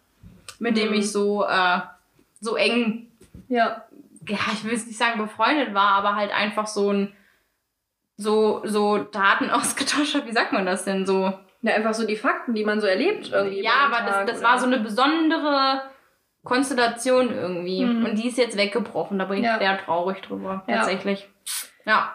[0.59, 0.95] mit dem Mhm.
[0.97, 1.79] ich so, äh,
[2.43, 3.07] so eng,
[3.49, 3.85] ja.
[4.29, 7.13] Ja, ich will es nicht sagen befreundet war, aber halt einfach so ein,
[8.17, 10.27] so, so Daten ausgetauscht habe.
[10.27, 11.33] Wie sagt man das denn so?
[11.65, 13.63] ja, einfach so die Fakten, die man so erlebt irgendwie.
[13.63, 15.83] Ja, aber das, Tag das oder- war so eine besondere
[16.45, 17.85] Konstellation irgendwie.
[17.85, 18.05] Mhm.
[18.05, 19.19] Und die ist jetzt weggebrochen.
[19.19, 19.59] Da bin ich Ja.
[19.59, 20.77] sehr traurig drüber, Ja.
[20.79, 21.29] tatsächlich.
[21.85, 22.15] Ja.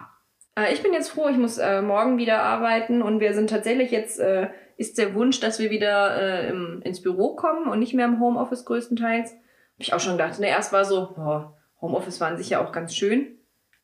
[0.56, 3.92] Äh, Ich bin jetzt froh, ich muss äh, morgen wieder arbeiten und wir sind tatsächlich
[3.92, 7.94] jetzt, äh, ist der Wunsch, dass wir wieder äh, im, ins Büro kommen und nicht
[7.94, 9.32] mehr im Homeoffice größtenteils.
[9.32, 9.40] Hab
[9.80, 10.40] ich auch schon gedacht.
[10.40, 13.38] Ne, erst war so, boah, Homeoffice war an sich ja auch ganz schön,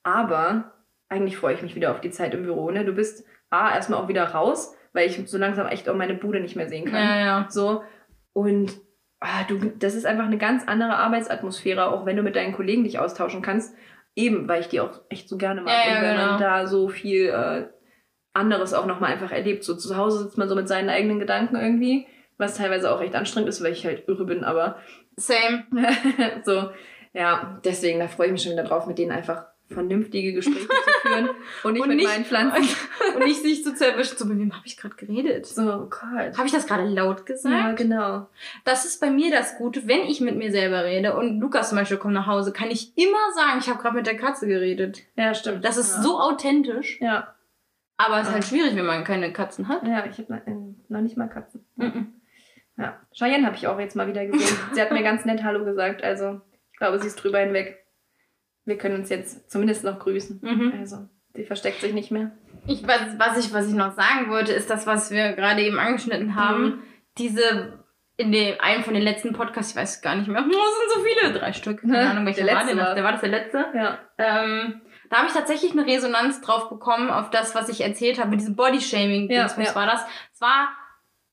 [0.04, 0.74] aber
[1.10, 2.72] eigentlich freue ich mich wieder auf die Zeit im Büro.
[2.72, 2.86] Ne?
[2.86, 6.40] Du bist A, erstmal auch wieder raus, weil ich so langsam echt auch meine Bude
[6.40, 7.04] nicht mehr sehen kann.
[7.04, 7.48] Ja, ja.
[7.50, 7.84] So.
[8.34, 8.74] Und
[9.20, 12.84] ah, du, das ist einfach eine ganz andere Arbeitsatmosphäre, auch wenn du mit deinen Kollegen
[12.84, 13.76] dich austauschen kannst.
[14.16, 15.74] Eben, weil ich die auch echt so gerne mag.
[15.74, 16.32] Ja, ja, und weil genau.
[16.32, 17.68] man da so viel äh,
[18.34, 19.64] anderes auch nochmal einfach erlebt.
[19.64, 23.16] So zu Hause sitzt man so mit seinen eigenen Gedanken irgendwie, was teilweise auch echt
[23.16, 24.78] anstrengend ist, weil ich halt irre bin, aber
[25.16, 25.66] Same.
[26.44, 26.70] so,
[27.14, 31.08] ja, deswegen, da freue ich mich schon wieder drauf, mit denen einfach vernünftige Gespräche zu
[31.08, 31.30] führen
[31.64, 32.68] und nicht Und mit nicht- meinen Pflanzen.
[33.16, 35.46] Und nicht sich zu erwischen, so, mit wem habe ich gerade geredet?
[35.46, 36.36] So, oh Gott.
[36.38, 37.54] Habe ich das gerade laut gesagt?
[37.56, 38.28] Ja, genau.
[38.66, 41.78] Das ist bei mir das Gute, wenn ich mit mir selber rede und Lukas zum
[41.78, 45.02] Beispiel kommt nach Hause, kann ich immer sagen, ich habe gerade mit der Katze geredet.
[45.16, 45.64] Ja, stimmt.
[45.64, 46.02] Das ist ja.
[46.02, 47.36] so authentisch, Ja,
[47.98, 48.50] aber es ist halt Ja.
[48.50, 49.86] schwierig, wenn man keine Katzen hat.
[49.88, 50.42] ja ich habe
[50.90, 51.64] noch nicht mal Katzen.
[51.76, 52.14] Mhm.
[52.78, 53.00] Ja.
[53.16, 54.58] Cheyenne habe ich auch jetzt mal wieder gesehen.
[54.74, 56.42] Sie hat mir ganz nett Hallo gesagt, also
[56.84, 57.80] glaube, sie ist drüber hinweg.
[58.66, 60.40] Wir können uns jetzt zumindest noch grüßen.
[60.42, 60.74] Mhm.
[60.80, 62.32] Also, sie versteckt sich nicht mehr.
[62.68, 65.80] Ich, was, was, ich, was ich noch sagen wollte, ist das, was wir gerade eben
[65.80, 66.64] angeschnitten haben.
[66.64, 66.80] Mhm.
[67.18, 67.84] Diese,
[68.18, 70.94] in dem, einem von den letzten Podcasts, ich weiß gar nicht mehr, oh, es sind
[70.94, 71.82] so viele, drei Stück.
[71.82, 72.88] Keine Ahnung, welcher Der war letzte denn das?
[72.88, 73.66] war- Der war das der letzte?
[73.74, 73.98] Ja.
[74.18, 78.30] Ähm, da habe ich tatsächlich eine Resonanz drauf bekommen, auf das, was ich erzählt habe,
[78.32, 79.30] mit diesem Bodyshaming.
[79.30, 79.76] Ja, was ja.
[79.76, 80.02] war das?
[80.34, 80.70] Es war,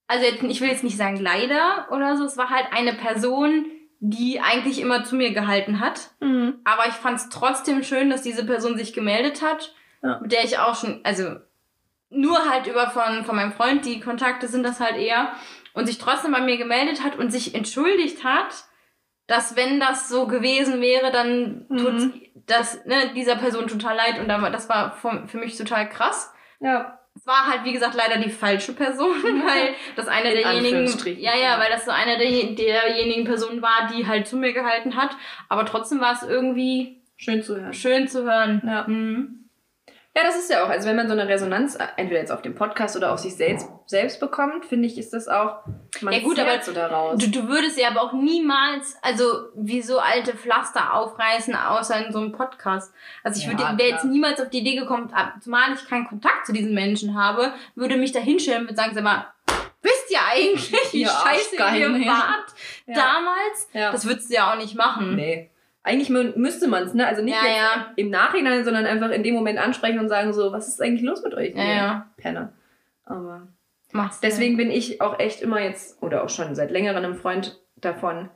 [0.07, 3.67] also ich will jetzt nicht sagen leider oder so, es war halt eine Person,
[4.03, 6.11] die eigentlich immer zu mir gehalten hat.
[6.21, 6.55] Mhm.
[6.65, 10.19] Aber ich fand es trotzdem schön, dass diese Person sich gemeldet hat, Ja.
[10.21, 11.37] mit der ich auch schon, also
[12.09, 15.33] nur halt über von, von meinem Freund, die Kontakte sind das halt eher,
[15.75, 18.65] und sich trotzdem bei mir gemeldet hat und sich entschuldigt hat,
[19.27, 21.77] dass wenn das so gewesen wäre, dann Mhm.
[21.79, 22.09] tut's
[22.47, 26.33] das ne, dieser Person total leid und das war für, für mich total krass.
[26.59, 27.00] Ja.
[27.15, 31.37] Es war halt, wie gesagt, leider die falsche Person, weil das eine In derjenigen, ja,
[31.37, 31.59] ja.
[31.59, 35.11] weil das so eine der, derjenigen Personen war, die halt zu mir gehalten hat.
[35.49, 37.75] Aber trotzdem war es irgendwie Schön zu hören.
[37.75, 38.63] schön zu hören.
[38.65, 38.85] Ja.
[38.87, 39.50] Mhm.
[40.17, 42.43] Ja, das ist ja auch, also wenn man so eine Resonanz äh, entweder jetzt auf
[42.43, 45.59] dem Podcast oder auf sich selbst, selbst bekommt, finde ich, ist das auch,
[46.01, 47.17] man Ja, gut, aber so daraus.
[47.17, 52.13] Du, du würdest ja aber auch niemals, also wie so alte Pflaster aufreißen, außer in
[52.13, 52.93] so einem Podcast.
[53.23, 56.45] Also ich Ja, würde, wäre jetzt niemals auf die Idee gekommen, zumal ich keinen Kontakt
[56.45, 59.27] zu diesen Menschen habe, würde mich da hinstellen und würde sagen, sag mal,
[59.81, 62.07] wisst ja eigentlich, wie Ihr scheiße ihr ja.
[62.07, 62.53] wart
[62.87, 62.95] Ja.
[62.95, 63.69] damals.
[63.73, 63.93] Ja.
[63.93, 65.15] Das würdest du ja auch nicht machen.
[65.15, 65.51] Nee.
[65.83, 67.07] Eigentlich mü müsste man es, ne?
[67.07, 67.93] Also nicht Ja, jetzt ja.
[67.97, 71.23] im Nachhinein, sondern einfach in dem Moment ansprechen und sagen so, was ist eigentlich los
[71.23, 71.55] mit euch?
[71.55, 72.07] Ja, ja.
[72.19, 72.53] Penner.
[73.07, 73.49] Aber
[73.93, 74.27] Machst du.
[74.29, 78.29] deswegen bin ich auch echt immer jetzt, oder auch schon seit längerem ein Freund davon,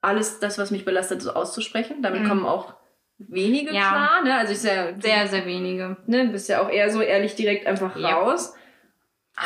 [0.00, 2.02] alles das, was mich belastet, so auszusprechen.
[2.02, 2.28] Damit Mhm.
[2.28, 2.74] kommen auch
[3.18, 4.34] wenige klar, ne?
[4.36, 5.96] Also ich sehr, Sehr, sehr wenige.
[6.06, 8.54] ne, bist ja auch eher so ehrlich direkt einfach raus.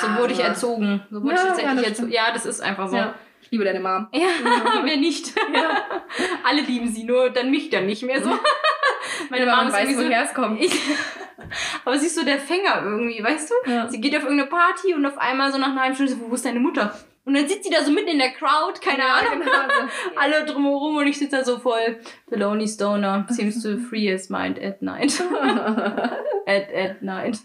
[0.00, 1.02] So wurde ich erzogen.
[1.10, 2.12] So wurde ich tatsächlich erzogen.
[2.12, 2.96] Ja, das ist einfach so.
[3.48, 3.50] Ja.
[3.50, 4.08] Ich liebe deine Mom.
[4.12, 4.28] Ja,
[4.84, 5.32] wer nicht.
[6.44, 8.28] Alle lieben sie, nur dann mich dann nicht mehr so.
[9.30, 10.60] Meine Weil Mama man weiß, so, woher es kommt.
[10.60, 10.78] ich,
[11.84, 13.70] aber sie ist so der Fänger irgendwie, weißt du?
[13.70, 13.88] Ja.
[13.88, 16.34] Sie geht auf irgendeine Party und auf einmal so nach einer halben Stunde so, wo
[16.34, 16.94] ist deine Mutter?
[17.24, 19.40] Und dann sitzt sie da so mitten in der Crowd, keine Ja, Ahnung.
[19.40, 19.52] genau.
[20.16, 22.00] Alle drumherum und ich sitze da so voll.
[22.30, 25.20] The lonely stoner seems to free his mind at night.
[26.46, 27.38] at, at night.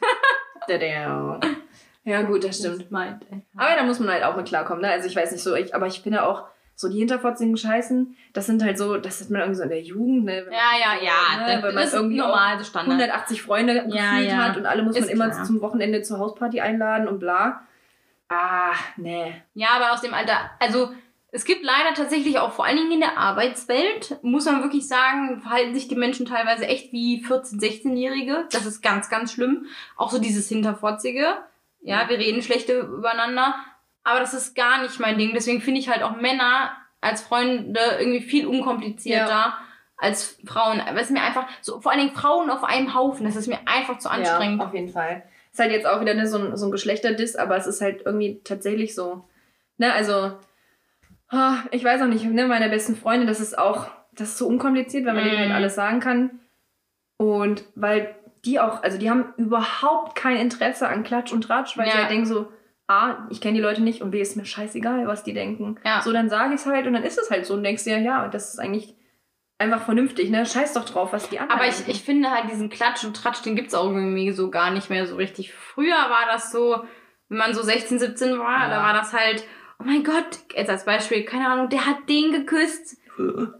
[2.04, 2.88] Ja, gut, das stimmt.
[2.94, 3.22] At
[3.56, 4.90] Aber da muss man halt auch mit klarkommen, ne?
[4.90, 6.46] Also ich weiß nicht so, ich, aber ich finde auch,
[6.76, 9.82] so die hinterfotzigen Scheißen, das sind halt so, das hat man irgendwie so in der
[9.82, 10.38] Jugend, ne?
[10.38, 11.46] Wenn man Ja, ja, so, ja.
[11.48, 11.54] Ne?
[11.54, 13.00] das Wenn man ist irgendwie normal, so Standard.
[13.00, 14.38] 180 Freunde Ja, gefühlt ja.
[14.38, 15.44] hat und alle muss man Ist immer klar.
[15.46, 17.62] zum Wochenende zur Hausparty einladen und bla.
[18.30, 19.34] Ah, nee.
[19.54, 20.92] Ja, aber aus dem Alter, also
[21.32, 25.42] es gibt leider tatsächlich auch vor allen Dingen in der Arbeitswelt, muss man wirklich sagen,
[25.42, 28.46] verhalten sich die Menschen teilweise echt wie 14-, 16-Jährige.
[28.52, 29.66] Das ist ganz, ganz schlimm.
[29.96, 31.38] Auch so dieses Hinterfotzige.
[31.84, 33.56] Ja, wir reden schlechte übereinander.
[34.04, 35.32] Aber das ist gar nicht mein Ding.
[35.34, 36.72] Deswegen finde ich halt auch Männer
[37.02, 39.58] als Freunde irgendwie viel unkomplizierter
[39.98, 40.82] als Frauen.
[40.82, 43.48] Aber es ist mir einfach, so, vor allen Dingen Frauen auf einem Haufen, das ist
[43.48, 44.60] mir einfach zu anstrengend.
[44.60, 45.24] Ja, auf jeden Fall.
[45.52, 48.02] Ist halt jetzt auch wieder ne, so, ein, so ein Geschlechterdiss, aber es ist halt
[48.06, 49.24] irgendwie tatsächlich so.
[49.78, 50.34] Ne, also,
[51.30, 54.48] ah, ich weiß auch nicht, ne, meine besten Freunde, das ist auch, das ist so
[54.48, 55.54] unkompliziert, weil man denen halt Mm.
[55.56, 56.40] alles sagen kann.
[57.18, 58.16] Und weil
[58.46, 61.92] die auch, also die haben überhaupt kein Interesse an Klatsch und Tratsch, weil Ja.
[61.94, 62.52] sie halt denken so,
[62.88, 65.80] A, ich kenne die Leute nicht und B, ist mir scheißegal, was die denken.
[65.86, 66.02] Ja.
[66.02, 67.98] So, dann sage ich es halt und dann ist es halt so und denkst dir,
[68.00, 68.96] ja, das ist eigentlich
[69.58, 70.46] einfach vernünftig, ne?
[70.46, 73.42] Scheiß doch drauf, was die anderen Aber ich, ich finde halt diesen Klatsch und Tratsch,
[73.44, 75.54] den gibt's auch irgendwie so gar nicht mehr so richtig.
[75.54, 76.84] Früher war das so,
[77.30, 78.70] wenn man so 16, 17 war, Ja.
[78.70, 79.46] da war das halt,
[79.80, 82.98] oh mein Gott, jetzt als Beispiel, keine Ahnung, der hat den geküsst.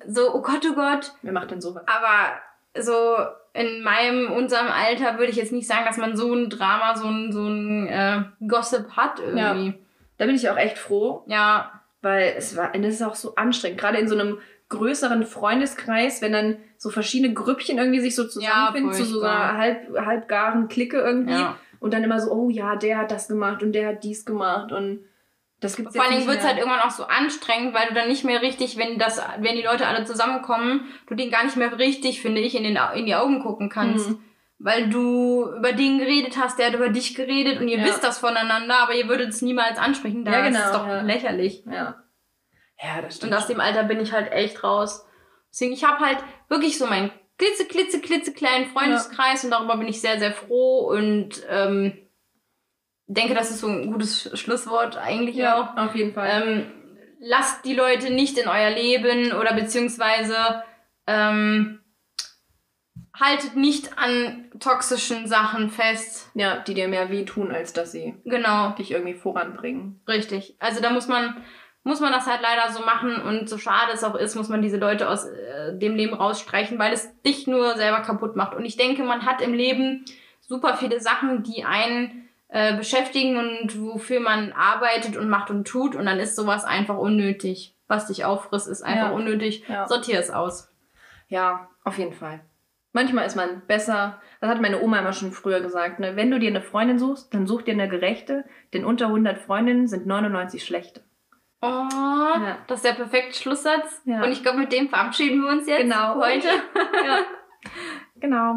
[0.08, 1.14] So, oh Gott, oh Gott.
[1.22, 1.84] Wer macht denn sowas?
[1.88, 2.34] Aber
[2.78, 3.16] so
[3.54, 7.08] in meinem, unserem Alter würde ich jetzt nicht sagen, dass man so ein Drama, so
[7.08, 9.76] ein, so ein äh, Gossip hat irgendwie.
[10.18, 13.80] Da bin ich auch echt froh, Ja, weil es war, es ist auch so anstrengend,
[13.80, 14.40] gerade in so einem
[14.70, 19.98] größeren Freundeskreis, wenn dann so verschiedene Grüppchen irgendwie sich so zusammenfinden, zu so einer halb,
[19.98, 21.58] halbgaren Clique irgendwie ja.
[21.80, 24.72] und dann immer so, oh ja, der hat das gemacht und der hat dies gemacht
[24.72, 25.06] und
[25.64, 26.50] das gibt's Vor allen Dingen wird's mehr.
[26.54, 29.62] halt irgendwann auch so anstrengend, weil du dann nicht mehr richtig, wenn das, wenn die
[29.62, 33.16] Leute alle zusammenkommen, du den gar nicht mehr richtig, finde ich, in, den, in die
[33.16, 34.10] Augen gucken kannst.
[34.10, 34.24] Mhm.
[34.60, 37.86] Weil du über den geredet hast, der hat über dich geredet und ihr Ja.
[37.86, 40.24] wisst das voneinander, aber ihr würdet es niemals ansprechen.
[40.24, 41.02] Das Ja, genau, ist doch ja.
[41.02, 41.64] lächerlich.
[41.66, 42.04] Ja.
[42.82, 43.34] Ja, das Und stimmt.
[43.36, 45.06] aus dem Alter bin ich halt echt raus.
[45.52, 46.18] Deswegen, ich habe halt
[46.50, 50.88] wirklich so meinen klitze, klitze, klitze kleinen Freundeskreis und darüber bin ich sehr, sehr froh
[50.92, 51.98] und ähm,
[53.08, 55.76] denke, das ist so ein gutes Schlusswort eigentlich auch.
[55.76, 56.30] ja, auf jeden Fall.
[56.44, 56.72] Ähm,
[57.20, 60.36] lasst die Leute nicht in euer Leben oder beziehungsweise
[61.08, 61.80] ähm,
[63.20, 66.30] haltet nicht an toxischen Sachen fest.
[66.34, 70.02] ja, die dir mehr wehtun, als dass sie Genau, dich irgendwie voranbringen.
[70.08, 70.56] richtig.
[70.60, 71.44] Also da muss man
[71.86, 74.62] muss man das halt leider so machen und so schade es auch ist, muss man
[74.62, 78.56] diese Leute aus äh, dem Leben rausstreichen, weil es dich nur selber kaputt macht.
[78.56, 80.06] Und ich denke, man hat im Leben
[80.40, 85.96] super viele Sachen, die einen äh, beschäftigen und wofür man arbeitet und macht und tut
[85.96, 87.76] und dann ist sowas einfach unnötig.
[87.88, 89.14] Was dich auffrisst, ist einfach Ja.
[89.16, 89.68] unnötig.
[89.68, 89.88] Ja.
[89.88, 90.70] Sortier es aus.
[91.28, 92.42] Ja, auf jeden Fall.
[92.92, 96.16] Manchmal ist man besser, das hat meine Oma immer schon früher gesagt, ne?
[96.16, 99.88] wenn du dir eine Freundin suchst, dann such dir eine gerechte, denn unter 100 Freundinnen
[99.88, 101.02] sind 99 schlechte.
[101.64, 102.58] Oh, Ja.
[102.68, 104.02] das ist der perfekte Schlusssatz.
[104.06, 104.22] Ja.
[104.24, 106.18] Und ich glaube, mit dem verabschieden wir uns jetzt Genau.
[106.18, 106.48] heute.
[107.04, 107.18] Ja,
[108.20, 108.56] genau.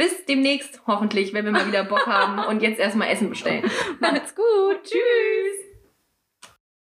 [0.00, 3.70] Bis demnächst, hoffentlich, wenn wir mal wieder Bock haben und jetzt erstmal Essen bestellen.
[4.00, 4.82] Macht's gut.
[4.82, 5.69] Tschüss.